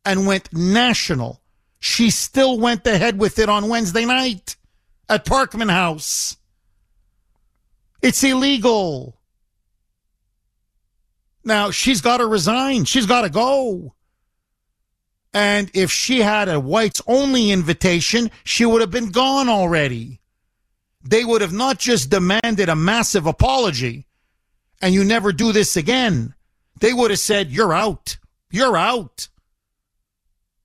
[0.04, 1.40] and went national,
[1.78, 4.56] she still went ahead with it on Wednesday night
[5.08, 6.36] at Parkman House.
[8.02, 9.20] It's illegal.
[11.44, 12.84] Now, she's got to resign.
[12.84, 13.94] She's got to go.
[15.34, 20.20] And if she had a whites only invitation, she would have been gone already.
[21.04, 24.06] They would have not just demanded a massive apology
[24.80, 26.34] and you never do this again.
[26.80, 28.18] They would have said, You're out.
[28.50, 29.28] You're out.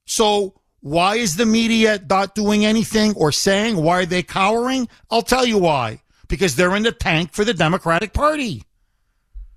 [0.04, 3.76] So why is the media not doing anything or saying?
[3.76, 4.88] Why are they cowering?
[5.10, 6.02] I'll tell you why.
[6.28, 8.64] Because they're in the tank for the Democratic Party.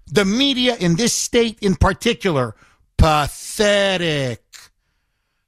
[0.08, 2.56] The media in this state in particular,
[2.98, 4.44] pathetic.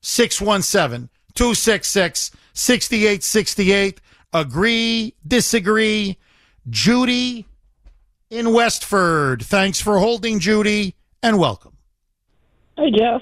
[0.01, 4.01] 617 266 6868.
[4.33, 6.17] Agree, disagree.
[6.69, 7.45] Judy
[8.29, 9.43] in Westford.
[9.43, 11.77] Thanks for holding, Judy, and welcome.
[12.77, 13.21] Hi, Jeff.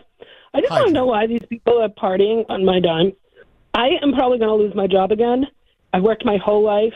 [0.53, 3.11] I just Hi, want to know why these people are partying on my dime.
[3.73, 5.47] I am probably going to lose my job again.
[5.93, 6.93] I worked my whole life,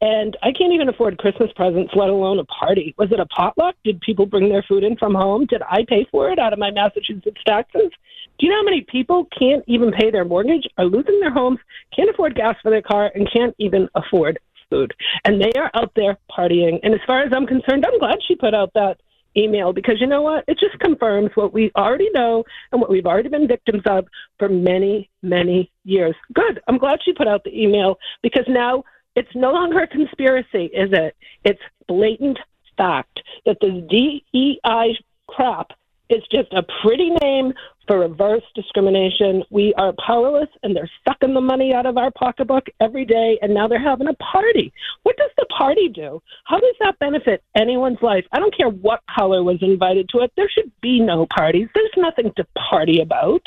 [0.00, 2.94] and I can't even afford Christmas presents, let alone a party.
[2.98, 3.74] Was it a potluck?
[3.84, 5.46] Did people bring their food in from home?
[5.46, 7.90] Did I pay for it out of my Massachusetts taxes?
[8.38, 11.58] Do you know how many people can't even pay their mortgage, are losing their homes,
[11.94, 14.38] can't afford gas for their car, and can't even afford
[14.70, 14.94] food?
[15.24, 16.78] And they are out there partying.
[16.82, 19.00] And as far as I'm concerned, I'm glad she put out that
[19.36, 20.44] email because you know what?
[20.46, 24.06] It just confirms what we already know and what we've already been victims of
[24.38, 26.14] for many, many years.
[26.32, 26.60] Good.
[26.68, 28.84] I'm glad she put out the email because now
[29.16, 31.16] it's no longer a conspiracy, is it?
[31.44, 32.38] It's blatant
[32.76, 34.96] fact that the DEI
[35.26, 35.72] crap
[36.10, 37.52] is just a pretty name
[37.86, 39.42] for reverse discrimination.
[39.50, 43.52] We are powerless and they're sucking the money out of our pocketbook every day and
[43.54, 44.72] now they're having a party.
[45.04, 46.22] What does the party do?
[46.44, 48.24] How does that benefit anyone's life?
[48.32, 50.32] I don't care what color was invited to it.
[50.36, 51.68] There should be no parties.
[51.74, 53.42] There's nothing to party about.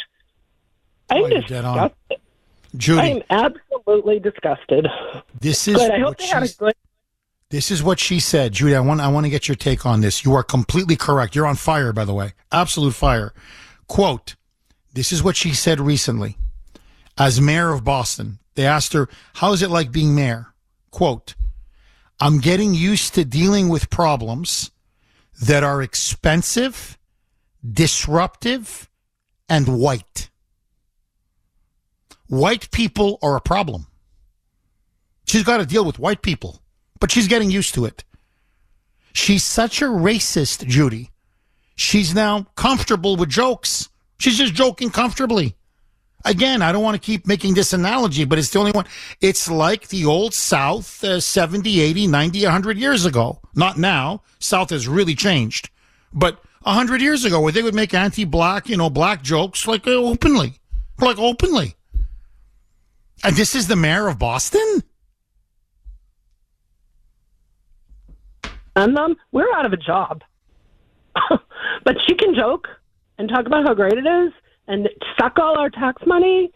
[1.10, 1.92] I'm Oh, you're dead on.
[2.10, 3.00] disgusted.
[3.00, 4.88] I am absolutely disgusted.
[5.40, 5.92] this is Good.
[5.92, 6.74] I hope they had a good
[7.52, 8.54] This is what she said.
[8.54, 10.24] Judy, I want I want to get your take on this.
[10.24, 11.36] You are completely correct.
[11.36, 12.32] You're on fire, by the way.
[12.50, 13.34] Absolute fire.
[13.88, 14.36] Quote,
[14.94, 16.38] this is what she said recently.
[17.18, 20.54] As mayor of Boston, they asked her, How is it like being mayor?
[20.92, 21.36] Quote,
[22.22, 24.72] I'm getting used to dealing with problems
[25.42, 26.98] that are expensive,
[27.70, 28.90] disruptive,
[29.50, 30.30] and white.
[32.28, 33.88] White people are a problem.
[35.26, 36.61] She's got to deal with white people,
[37.02, 38.06] but she's getting used to it.
[39.12, 41.12] She's such a racist, Judy.
[41.76, 43.90] She's now comfortable with jokes.
[44.20, 45.58] She's just joking comfortably.
[46.24, 48.86] Again, I don't want to keep making this analogy, but it's the only one.
[49.20, 53.42] It's like the old South uh, 70, 80, 90, 100 years ago.
[53.56, 54.22] Not now.
[54.38, 55.72] South has really changed.
[56.14, 59.88] But a hundred years ago where they would make anti-black, you know, black jokes like
[59.88, 60.60] uh, openly,
[61.00, 61.76] like openly.
[63.24, 64.84] And this is the mayor of Boston.
[68.76, 70.24] And um, we're out of a job.
[71.84, 72.68] but she can joke
[73.18, 74.32] and talk about how great it is
[74.68, 76.52] and suck all our tax money.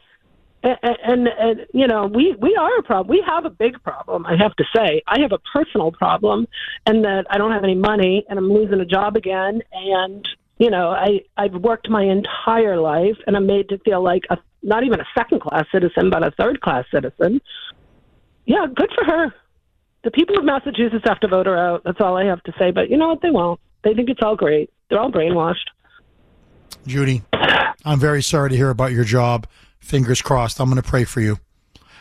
[0.63, 3.07] And, and, and you know we we are a problem.
[3.15, 4.25] We have a big problem.
[4.25, 6.47] I have to say, I have a personal problem,
[6.87, 9.61] and that I don't have any money, and I'm losing a job again.
[9.71, 14.23] And you know, I I've worked my entire life, and I'm made to feel like
[14.31, 17.41] a not even a second class citizen, but a third class citizen.
[18.45, 19.35] Yeah, good for her.
[20.05, 21.83] The people of Massachusetts have to vote her out.
[21.83, 22.69] That's all I have to say.
[22.69, 23.23] But you know what?
[23.23, 23.59] They won't.
[23.83, 24.69] They think it's all great.
[24.87, 25.65] They're all brainwashed.
[26.85, 27.23] Judy,
[27.83, 29.47] I'm very sorry to hear about your job.
[29.79, 30.61] Fingers crossed.
[30.61, 31.39] I'm going to pray for you.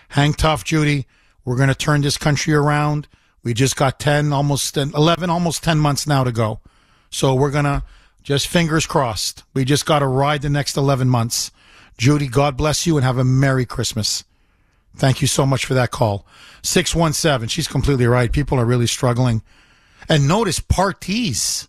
[0.08, 1.06] Hang tough, Judy.
[1.46, 3.08] We're going to turn this country around.
[3.42, 6.60] We just got 10, almost 11, almost 10 months now to go.
[7.08, 7.84] So we're going to
[8.22, 9.44] just fingers crossed.
[9.54, 11.50] We just got to ride the next 11 months.
[11.96, 14.24] Judy, God bless you and have a Merry Christmas.
[14.96, 16.26] Thank you so much for that call.
[16.62, 17.48] 617.
[17.48, 18.30] She's completely right.
[18.30, 19.42] People are really struggling.
[20.08, 21.68] And notice parties.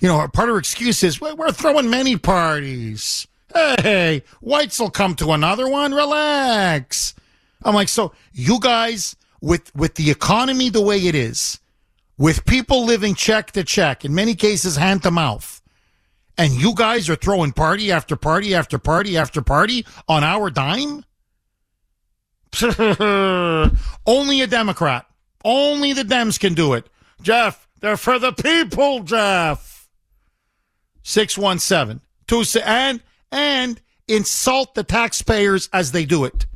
[0.00, 3.26] You know, part of her excuse is we're throwing many parties.
[3.54, 5.92] Hey, whites will come to another one.
[5.92, 7.14] Relax.
[7.62, 11.58] I'm like, so you guys, with with the economy the way it is,
[12.16, 15.60] with people living check to check, in many cases hand to mouth,
[16.36, 21.04] and you guys are throwing party after party after party after party on our dime?
[24.06, 25.06] Only a Democrat.
[25.44, 26.88] Only the Dems can do it.
[27.22, 29.88] Jeff, they're for the people, Jeff.
[31.02, 32.00] 617.
[32.26, 36.46] Two, and, and insult the taxpayers as they do it.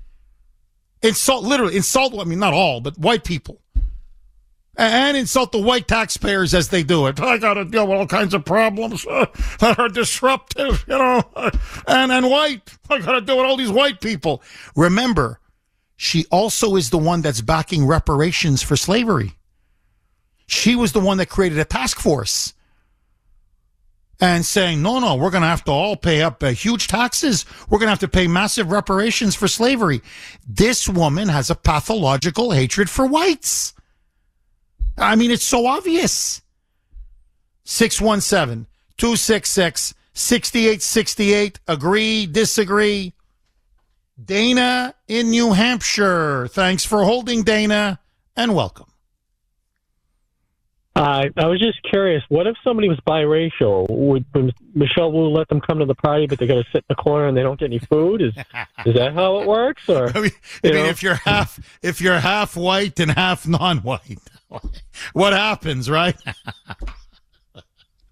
[1.03, 3.61] Insult, literally, insult, I mean, not all, but white people.
[4.77, 7.21] And insult the white taxpayers as they do it.
[7.21, 9.05] I got to deal with all kinds of problems
[9.61, 11.23] that are disruptive, you know,
[11.87, 12.71] and, and white.
[12.89, 14.43] I got to deal with all these white people.
[14.75, 15.41] Remember,
[16.03, 19.35] she also is the one that's backing reparations for slavery.
[20.49, 22.55] She was the one that created a task force
[24.21, 27.47] and saying, no, no, we're going to have to all pay up uh, huge taxes.
[27.71, 30.03] We're going to have to pay massive reparations for slavery.
[30.45, 33.73] This woman has a pathological hatred for whites.
[34.99, 36.43] I mean, it's so obvious.
[37.63, 41.61] 617 266 6868.
[41.69, 43.15] Agree, disagree.
[44.25, 46.49] Dana in New Hampshire.
[46.49, 48.01] Thanks for holding, Dana,
[48.37, 48.87] and welcome.
[50.95, 52.23] Uh, I was just curious.
[52.29, 53.89] What if somebody was biracial?
[53.89, 56.79] Would, would Michelle Wu let them come to the party, but they got to sit
[56.79, 58.21] in the corner and they don't get any food?
[58.21, 58.35] Is
[58.87, 59.89] is that how it works?
[59.89, 60.31] Or I mean,
[60.63, 64.19] I mean if you're half if you're half white and half non-white,
[65.15, 66.17] what happens, right?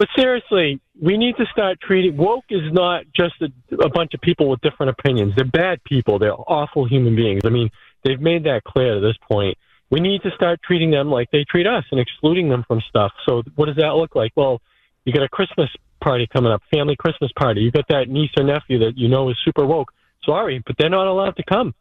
[0.00, 4.20] but seriously, we need to start treating woke is not just a, a bunch of
[4.20, 5.34] people with different opinions.
[5.36, 6.18] They're bad people.
[6.18, 7.42] They're awful human beings.
[7.44, 7.70] I mean,
[8.02, 9.56] they've made that clear to this point
[9.90, 13.12] we need to start treating them like they treat us and excluding them from stuff.
[13.26, 14.32] So what does that look like?
[14.36, 14.60] Well,
[15.04, 15.68] you got a Christmas
[16.00, 17.60] party coming up, family Christmas party.
[17.60, 19.92] You got that niece or nephew that you know is super woke.
[20.24, 21.74] Sorry, but they're not allowed to come,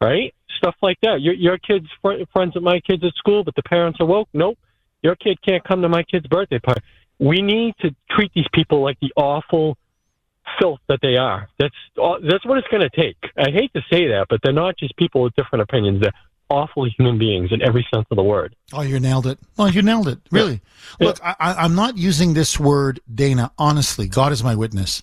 [0.00, 0.34] right?
[0.58, 1.20] Stuff like that.
[1.20, 4.28] Your your kids fr- friends with my kids at school, but the parents are woke.
[4.34, 4.58] Nope,
[5.02, 6.82] your kid can't come to my kid's birthday party.
[7.18, 9.78] We need to treat these people like the awful
[10.60, 11.48] filth that they are.
[11.58, 13.16] That's that's what it's going to take.
[13.36, 16.02] I hate to say that, but they're not just people with different opinions.
[16.02, 16.12] They're
[16.48, 18.54] awful human beings in every sense of the word.
[18.72, 19.38] Oh, you nailed it.
[19.58, 20.18] Oh, you nailed it.
[20.30, 20.60] Really.
[21.00, 21.08] Yeah.
[21.08, 24.06] Look, I, I'm not using this word, Dana, honestly.
[24.06, 25.02] God is my witness.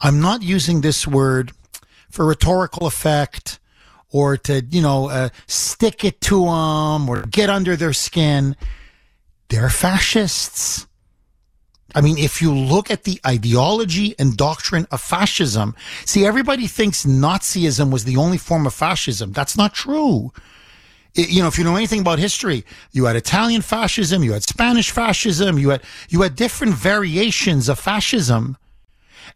[0.00, 1.52] I'm not using this word
[2.10, 3.58] for rhetorical effect
[4.10, 8.56] or to, you know, uh, stick it to them or get under their skin.
[9.48, 10.86] They're fascists.
[11.94, 15.74] I mean, if you look at the ideology and doctrine of fascism,
[16.04, 19.32] see, everybody thinks Nazism was the only form of fascism.
[19.32, 20.32] That's not true
[21.14, 24.90] you know, if you know anything about history, you had Italian fascism, you had Spanish
[24.90, 28.56] fascism, you had you had different variations of fascism.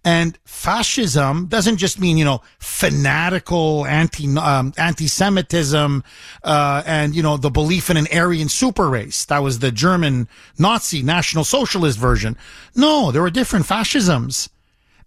[0.05, 6.05] And fascism doesn't just mean, you know, fanatical anti, um, anti-Semitism,
[6.44, 9.24] uh, and, you know, the belief in an Aryan super race.
[9.26, 10.28] That was the German
[10.59, 12.36] Nazi National Socialist version.
[12.74, 14.49] No, there were different fascisms.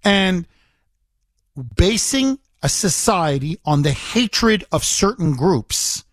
[0.03, 0.45] And
[1.75, 6.03] basing a society on the hatred of certain groups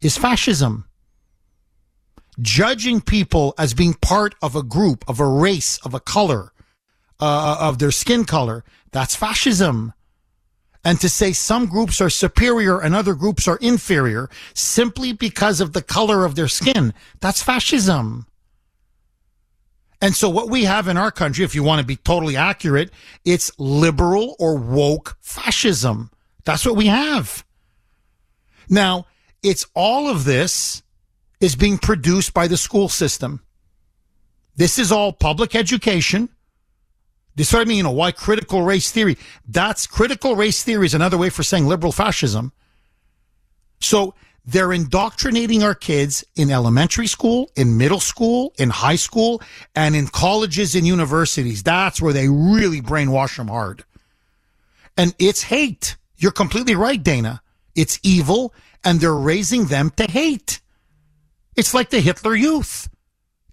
[0.00, 0.84] is fascism.
[2.40, 6.52] Judging people as being part of a group, of a race, of a color,
[7.20, 9.92] uh, of their skin color, that's fascism.
[10.84, 15.72] And to say some groups are superior and other groups are inferior simply because of
[15.72, 18.26] the color of their skin, that's fascism.
[20.00, 22.90] And so what we have in our country, if you want to be totally accurate,
[23.24, 26.10] it's liberal or woke fascism.
[26.44, 27.44] That's what we have.
[28.68, 29.06] Now,
[29.42, 30.82] it's all of this
[31.40, 33.42] is being produced by the school system.
[34.56, 36.28] This is all public education.
[37.38, 39.16] This is what I mean, you know, why critical race theory?
[39.46, 42.50] That's critical race theory is another way for saying liberal fascism.
[43.80, 44.14] So
[44.44, 49.40] they're indoctrinating our kids in elementary school, in middle school, in high school,
[49.76, 51.62] and in colleges and universities.
[51.62, 53.84] That's where they really brainwash them hard.
[54.96, 55.96] And it's hate.
[56.16, 57.40] You're completely right, Dana.
[57.76, 60.58] It's evil, and they're raising them to hate.
[61.54, 62.88] It's like the Hitler Youth.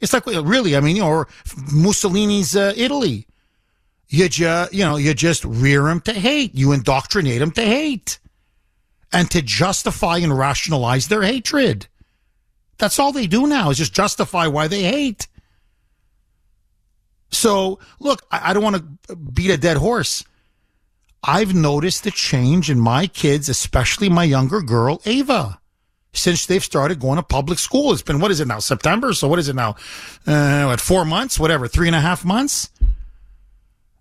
[0.01, 1.27] It's like really, I mean, or
[1.71, 3.27] Mussolini's uh, Italy.
[4.15, 6.55] You just, you know, you just rear them to hate.
[6.55, 8.17] You indoctrinate them to hate
[9.11, 11.87] and to justify and rationalize their hatred.
[12.77, 15.27] That's all they do now is just justify why they hate.
[17.29, 18.77] So, look, I, I don't want
[19.09, 20.23] to beat a dead horse.
[21.21, 25.59] I've noticed the change in my kids, especially my younger girl, Ava,
[26.13, 27.91] since they've started going to public school.
[27.91, 29.11] It's been, what is it now, September?
[29.11, 29.75] So, what is it now?
[30.25, 31.37] Uh, what, four months?
[31.37, 32.69] Whatever, three and a half months?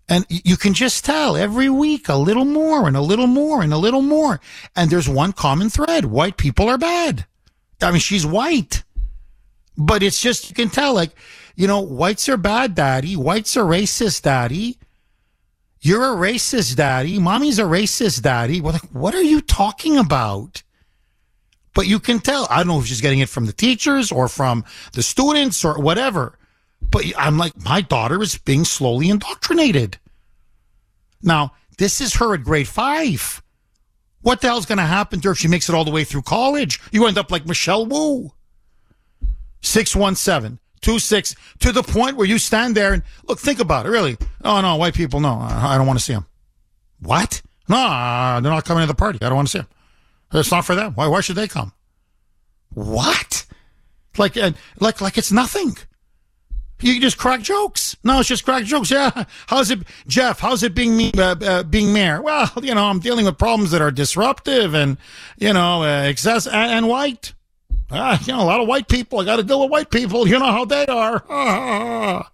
[0.09, 3.73] And you can just tell every week a little more and a little more and
[3.73, 4.41] a little more.
[4.77, 6.05] And there's one common thread.
[6.05, 7.27] White people are bad.
[7.81, 8.83] I mean, she's white,
[9.77, 11.11] but it's just, you can tell like,
[11.57, 13.17] you know, whites are bad, daddy.
[13.17, 14.79] Whites are racist, daddy.
[15.81, 17.19] You're a racist, daddy.
[17.19, 18.61] Mommy's a racist, daddy.
[18.61, 20.63] Well, like, what are you talking about?
[21.75, 22.47] But you can tell.
[22.51, 25.79] I don't know if she's getting it from the teachers or from the students or
[25.79, 26.39] whatever
[26.91, 29.99] but I'm like, my daughter is being slowly indoctrinated.
[31.23, 33.43] Now, this is her at grade five.
[34.23, 36.05] What the hell's going to happen to her if she makes it all the way
[36.05, 36.81] through college?
[36.93, 38.33] You end up like Michelle Wu.
[39.63, 44.17] 617 26 to the point where you stand there and look, think about it, really.
[44.45, 46.27] Oh, no, white people, no, I don't want to see them.
[47.01, 47.41] What?
[47.69, 49.19] No, they're not coming to the party.
[49.23, 49.69] I don't want to see them.
[50.35, 50.93] It's not for them.
[50.95, 51.73] Why, why should they come?
[52.75, 53.47] What?
[54.19, 54.37] Like,
[54.81, 55.77] like, like it's nothing.
[56.81, 57.97] You just crack jokes.
[58.05, 58.91] No, it's just crack jokes.
[58.91, 59.25] Yeah.
[59.47, 60.41] How's it, Jeff?
[60.41, 62.21] How's it being me, uh, uh, being mayor?
[62.21, 64.99] Well, you know, I'm dealing with problems that are disruptive and,
[65.39, 67.33] you know, uh, excess and, and white.
[67.91, 69.21] Ah, you know, a lot of white people.
[69.21, 70.27] I got to deal with white people.
[70.27, 72.27] You know how they are.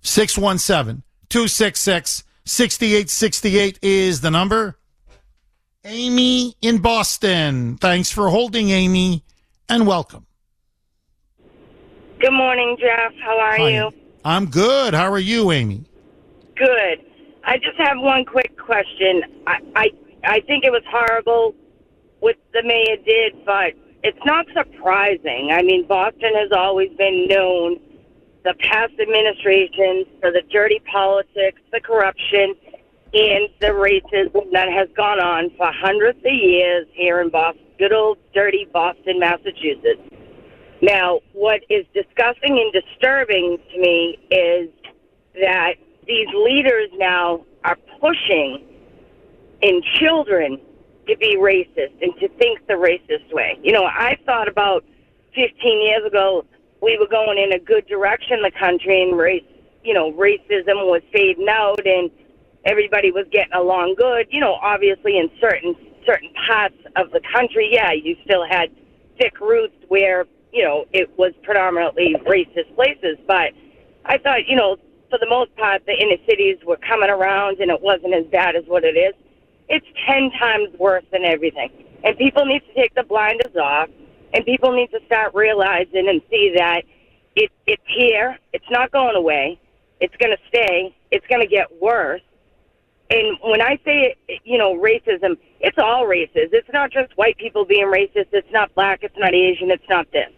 [0.00, 4.78] 617 266 6868 is the number.
[5.84, 7.76] Amy in Boston.
[7.78, 9.24] Thanks for holding, Amy,
[9.68, 10.23] and welcome.
[12.20, 13.12] Good morning, Jeff.
[13.22, 13.68] How are Hi.
[13.68, 13.90] you?
[14.24, 14.94] I'm good.
[14.94, 15.84] How are you, Amy?
[16.56, 17.04] Good.
[17.44, 19.22] I just have one quick question.
[19.46, 19.90] I, I
[20.24, 21.54] I think it was horrible
[22.20, 25.50] what the mayor did, but it's not surprising.
[25.52, 27.78] I mean, Boston has always been known,
[28.44, 32.54] the past administrations, for the dirty politics, the corruption,
[33.12, 37.92] and the racism that has gone on for hundreds of years here in Boston, good
[37.92, 40.00] old dirty Boston, Massachusetts.
[40.82, 44.68] Now, what is disgusting and disturbing to me is
[45.40, 45.74] that
[46.06, 48.62] these leaders now are pushing
[49.62, 50.60] in children
[51.08, 53.58] to be racist and to think the racist way.
[53.62, 54.84] You know, I thought about
[55.34, 56.44] 15 years ago
[56.82, 59.44] we were going in a good direction, the country, and race,
[59.82, 62.10] you know, racism was fading out and
[62.66, 64.26] everybody was getting along good.
[64.30, 65.74] You know, obviously in certain
[66.06, 68.70] certain parts of the country, yeah, you still had
[69.18, 73.18] thick roots where you know, it was predominantly racist places.
[73.26, 73.52] But
[74.06, 74.76] I thought, you know,
[75.10, 78.54] for the most part, the inner cities were coming around and it wasn't as bad
[78.54, 79.14] as what it is.
[79.68, 81.70] It's 10 times worse than everything.
[82.04, 83.88] And people need to take the blinders off
[84.32, 86.82] and people need to start realizing and see that
[87.34, 88.38] it, it's here.
[88.52, 89.58] It's not going away.
[90.00, 90.94] It's going to stay.
[91.10, 92.20] It's going to get worse.
[93.10, 96.50] And when I say, you know, racism, it's all races.
[96.52, 98.28] It's not just white people being racist.
[98.32, 99.00] It's not black.
[99.02, 99.70] It's not Asian.
[99.70, 100.30] It's not this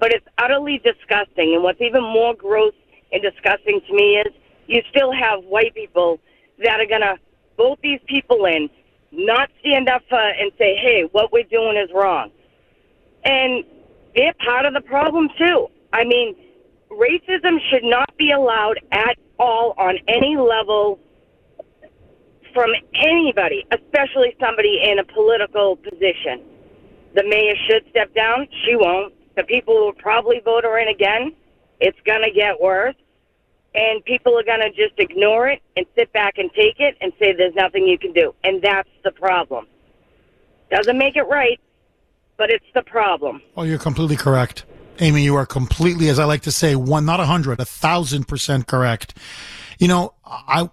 [0.00, 1.54] but it's utterly disgusting.
[1.54, 2.74] And what's even more gross
[3.12, 4.32] and disgusting to me is
[4.66, 6.20] you still have white people
[6.64, 7.16] that are going to
[7.56, 8.68] vote these people in,
[9.10, 12.30] not stand up for and say, hey, what we're doing is wrong.
[13.24, 13.64] And
[14.14, 15.68] they're part of the problem, too.
[15.92, 16.36] I mean,
[16.90, 20.98] racism should not be allowed at all on any level
[22.54, 26.42] from anybody, especially somebody in a political position.
[27.14, 28.48] The mayor should step down.
[28.64, 29.14] She won't.
[29.38, 31.32] The people will probably vote her in again.
[31.78, 32.96] It's going to get worse.
[33.72, 37.12] And people are going to just ignore it and sit back and take it and
[37.20, 38.34] say there's nothing you can do.
[38.42, 39.68] And that's the problem.
[40.72, 41.60] Doesn't make it right,
[42.36, 43.40] but it's the problem.
[43.56, 44.64] Oh, you're completely correct.
[44.98, 48.26] Amy, you are completely, as I like to say, one, not a hundred, a thousand
[48.26, 49.16] percent correct.
[49.78, 50.68] You know, I,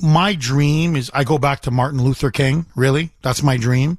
[0.00, 2.66] my dream is I go back to Martin Luther King.
[2.74, 3.96] Really, that's my dream.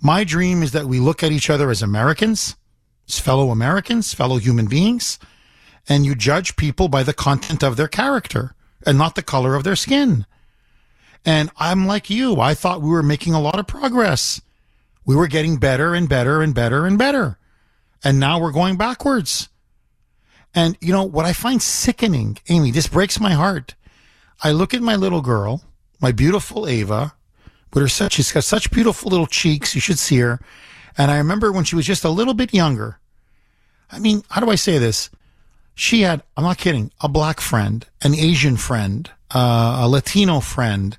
[0.00, 2.54] My dream is that we look at each other as Americans,
[3.08, 5.18] fellow Americans, fellow human beings,
[5.88, 8.54] and you judge people by the content of their character
[8.84, 10.26] and not the color of their skin.
[11.24, 12.40] And I'm like you.
[12.40, 14.40] I thought we were making a lot of progress.
[15.04, 17.38] We were getting better and better and better and better.
[18.04, 19.48] And now we're going backwards.
[20.54, 23.74] And you know what I find sickening, Amy, this breaks my heart.
[24.42, 25.62] I look at my little girl,
[26.00, 27.14] my beautiful Ava,
[27.72, 29.74] with her such, she's got such beautiful little cheeks.
[29.74, 30.40] You should see her.
[30.98, 32.98] And I remember when she was just a little bit younger.
[33.90, 35.10] I mean, how do I say this?
[35.74, 40.96] She had, I'm not kidding, a black friend, an Asian friend, uh, a Latino friend.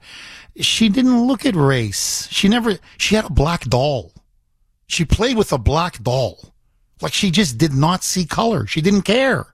[0.58, 2.28] She didn't look at race.
[2.32, 4.12] She never, she had a black doll.
[4.88, 6.54] She played with a black doll.
[7.02, 8.68] Like she just did not see color.
[8.68, 9.48] She didn't care.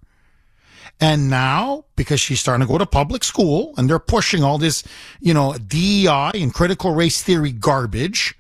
[1.00, 4.84] And now, because she's starting to go to public school and they're pushing all this,
[5.20, 8.36] you know, DEI and critical race theory garbage,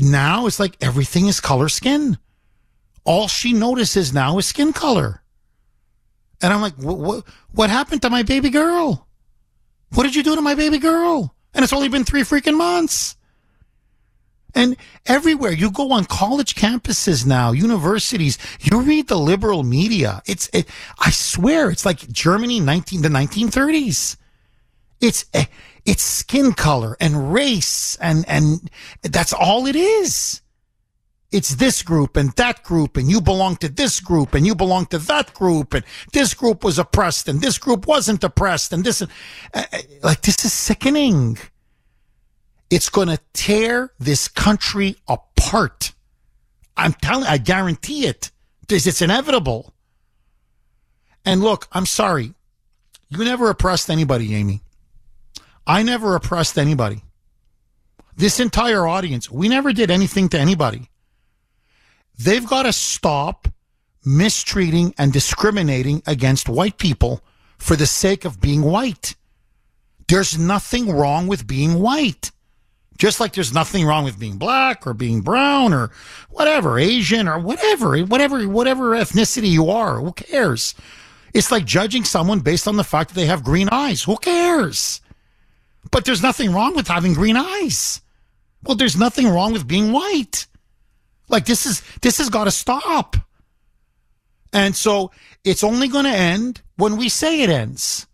[0.00, 2.18] now it's like everything is color skin.
[3.04, 5.22] All she notices now is skin color.
[6.42, 9.06] And I'm like, what, what happened to my baby girl?
[9.94, 11.34] What did you do to my baby girl?
[11.54, 13.16] And it's only been three freaking months.
[14.54, 14.76] And
[15.06, 20.22] everywhere you go on college campuses now, universities, you read the liberal media.
[20.26, 20.68] It's, it,
[20.98, 24.16] I swear, it's like Germany 19, the 1930s.
[25.00, 25.46] It's, eh,
[25.86, 28.70] it's skin color and race and, and
[29.02, 30.40] that's all it is.
[31.30, 34.86] It's this group and that group and you belong to this group and you belong
[34.86, 39.02] to that group and this group was oppressed and this group wasn't oppressed and this,
[39.02, 39.64] uh,
[40.02, 41.36] like, this is sickening.
[42.70, 45.92] It's going to tear this country apart.
[46.76, 48.30] I'm telling, I guarantee it.
[48.68, 49.74] It's inevitable.
[51.24, 52.34] And look, I'm sorry.
[53.08, 54.62] You never oppressed anybody, Amy.
[55.66, 57.02] I never oppressed anybody.
[58.16, 60.90] This entire audience, we never did anything to anybody.
[62.18, 63.48] They've got to stop
[64.04, 67.22] mistreating and discriminating against white people
[67.58, 69.14] for the sake of being white.
[70.06, 72.30] There's nothing wrong with being white.
[72.98, 75.90] Just like there's nothing wrong with being black or being brown or
[76.30, 79.98] whatever, Asian or whatever, whatever, whatever ethnicity you are.
[79.98, 80.74] Who cares?
[81.32, 84.04] It's like judging someone based on the fact that they have green eyes.
[84.04, 85.00] Who cares?
[85.90, 88.00] But there's nothing wrong with having green eyes.
[88.62, 90.46] Well, there's nothing wrong with being white.
[91.28, 93.16] Like this is, this has got to stop.
[94.52, 95.10] And so
[95.44, 98.06] it's only going to end when we say it ends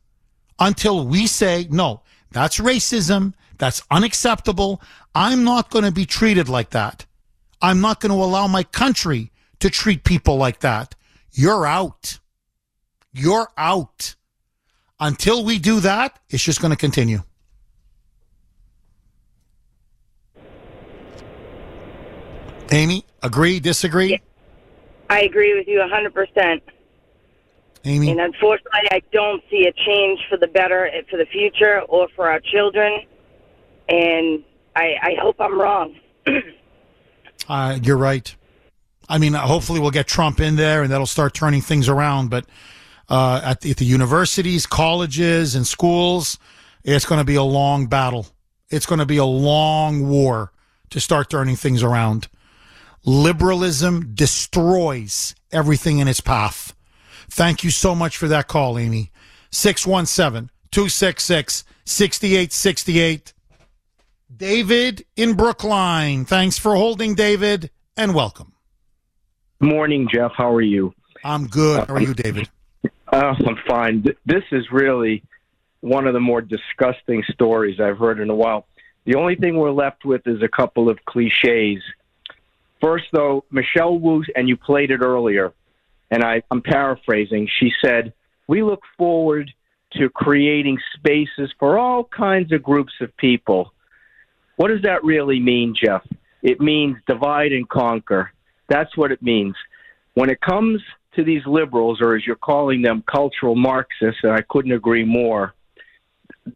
[0.59, 2.03] until we say, no,
[2.33, 3.35] that's racism.
[3.59, 4.81] That's unacceptable.
[5.14, 7.05] I'm not going to be treated like that.
[7.61, 10.95] I'm not going to allow my country to treat people like that.
[11.33, 12.18] You're out.
[13.12, 14.14] You're out.
[14.99, 17.23] Until we do that, it's just going to continue.
[22.71, 24.21] Amy, agree, disagree?
[25.09, 26.61] I agree with you 100%.
[27.85, 28.11] Amy?
[28.11, 32.29] And unfortunately, I don't see a change for the better for the future or for
[32.29, 33.01] our children
[33.91, 34.45] and
[34.77, 35.97] I, I hope I'm wrong.
[37.49, 38.35] uh, you're right.
[39.09, 42.31] I mean, hopefully we'll get Trump in there and that'll start turning things around.
[42.31, 42.47] But
[43.09, 46.39] uh, at, the, at the universities, colleges, and schools,
[46.85, 48.29] it's going to be a long battle.
[48.68, 50.53] It's going to be a long war
[50.91, 52.29] to start turning things around.
[53.05, 56.74] Liberalism destroys everything in its path.
[57.30, 59.11] Thank you so much for that call, Amy.
[59.51, 63.32] 617 266 6868.
[64.36, 66.24] David in Brookline.
[66.24, 68.53] Thanks for holding, David, and welcome.
[69.61, 70.32] Morning, Jeff.
[70.36, 70.94] How are you?
[71.24, 71.86] I'm good.
[71.86, 72.48] How are you, David?
[72.84, 74.05] Uh, I'm fine.
[74.24, 75.22] This is really
[75.80, 78.66] one of the more disgusting stories I've heard in a while.
[79.05, 81.82] The only thing we're left with is a couple of cliches.
[82.81, 85.53] First, though, Michelle Wu, and you played it earlier,
[86.11, 87.49] and I, I'm paraphrasing.
[87.59, 88.12] She said,
[88.47, 89.51] We look forward
[89.95, 93.72] to creating spaces for all kinds of groups of people
[94.61, 96.07] what does that really mean, Jeff?
[96.43, 98.31] It means divide and conquer.
[98.68, 99.55] That's what it means.
[100.12, 100.83] When it comes
[101.16, 105.55] to these liberals, or as you're calling them, cultural Marxists, and I couldn't agree more,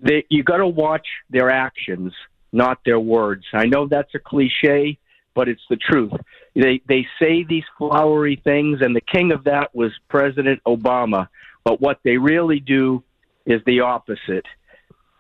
[0.03, 2.13] they, you got to watch their actions,
[2.53, 3.47] not their words.
[3.55, 4.99] I know that's a cliche,
[5.35, 6.13] but it's the truth.
[6.55, 11.29] They they say these flowery things, and the king of that was President Obama.
[11.65, 13.03] But what they really do
[13.47, 14.47] is the opposite.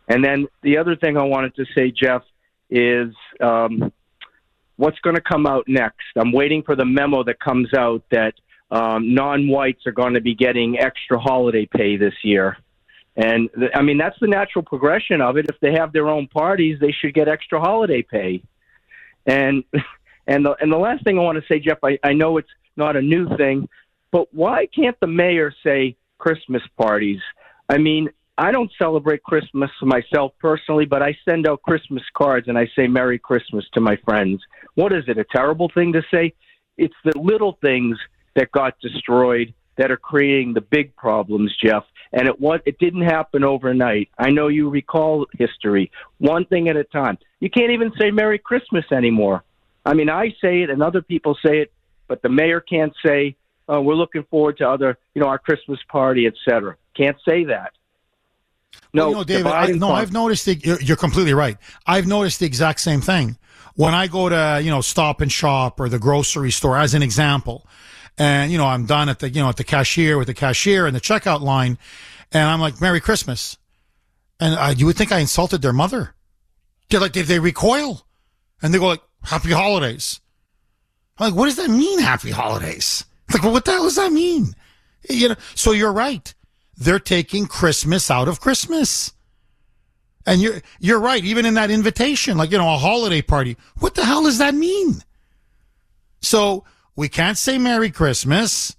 [0.09, 2.23] And then the other thing I wanted to say, Jeff,
[2.71, 3.93] is um,
[4.77, 6.05] what's going to come out next.
[6.17, 8.35] I'm waiting for the memo that comes out that
[8.71, 12.59] um, non-whites are going to be getting extra holiday pay this year.
[13.17, 15.47] And th- I mean, that's the natural progression of it.
[15.49, 18.43] If they have their own parties, they should get extra holiday pay.
[19.27, 19.65] And
[20.27, 22.49] and the and the last thing I want to say, Jeff, I, I know it's
[22.77, 23.69] not a new thing,
[24.11, 27.21] but why can't the mayor say Christmas parties?
[27.69, 32.59] I mean, I don't celebrate Christmas myself personally, but I send out Christmas cards and
[32.59, 34.41] I say Merry Christmas to my friends.
[34.75, 35.19] What is it?
[35.19, 36.35] A terrible thing to say?
[36.77, 37.97] It's the little things
[38.35, 41.85] that got destroyed that are creating the big problems, Jeff.
[42.13, 44.09] And it was it didn't happen overnight.
[44.19, 47.19] I know you recall history, one thing at a time.
[47.41, 49.45] You can't even say Merry Christmas anymore.
[49.85, 51.73] I mean, I say it and other people say it,
[52.09, 53.37] but the mayor can't say
[53.71, 56.77] uh, we're looking forward to other, you know, our Christmas party, etc.
[56.95, 57.73] Can't say that.
[58.93, 59.47] No, well, you know, David.
[59.47, 60.47] I, no, I've noticed.
[60.47, 61.57] The, you're, you're completely right.
[61.87, 63.39] I've noticed the exact same thing
[63.75, 67.03] when I go to you know Stop and Shop or the grocery store, as an
[67.03, 67.67] example,
[68.19, 70.87] and you know I'm done at the you know at the cashier with the cashier
[70.87, 71.79] and the checkout line,
[72.33, 73.57] and I'm like Merry Christmas,
[74.41, 76.15] and uh, you would think I insulted their mother.
[76.89, 78.07] They're like they, they recoil,
[78.63, 80.21] and they go like Happy Holidays.
[81.19, 83.05] I'm like, what does that mean, Happy Holidays?
[83.27, 84.55] It's like, well, what the hell does that mean?
[85.09, 86.33] You know, so you're right.
[86.77, 89.13] They're taking Christmas out of Christmas.
[90.27, 91.23] And you're you're right.
[91.23, 93.59] Even in that invitation, like you know, a holiday party.
[93.79, 95.03] What the hell does that mean?
[96.23, 96.65] So
[96.97, 98.75] we can't say Merry Christmas.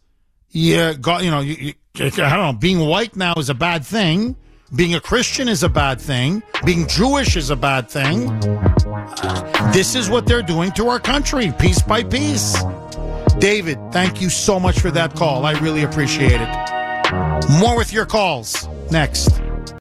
[0.49, 2.53] Yeah, God, you know, you, you, I don't know.
[2.53, 4.35] Being white now is a bad thing.
[4.75, 6.43] Being a Christian is a bad thing.
[6.65, 8.27] Being Jewish is a bad thing.
[8.29, 12.61] Uh, this is what they're doing to our country, piece by piece.
[13.39, 15.45] David, thank you so much for that call.
[15.45, 17.49] I really appreciate it.
[17.59, 19.44] More with your calls next.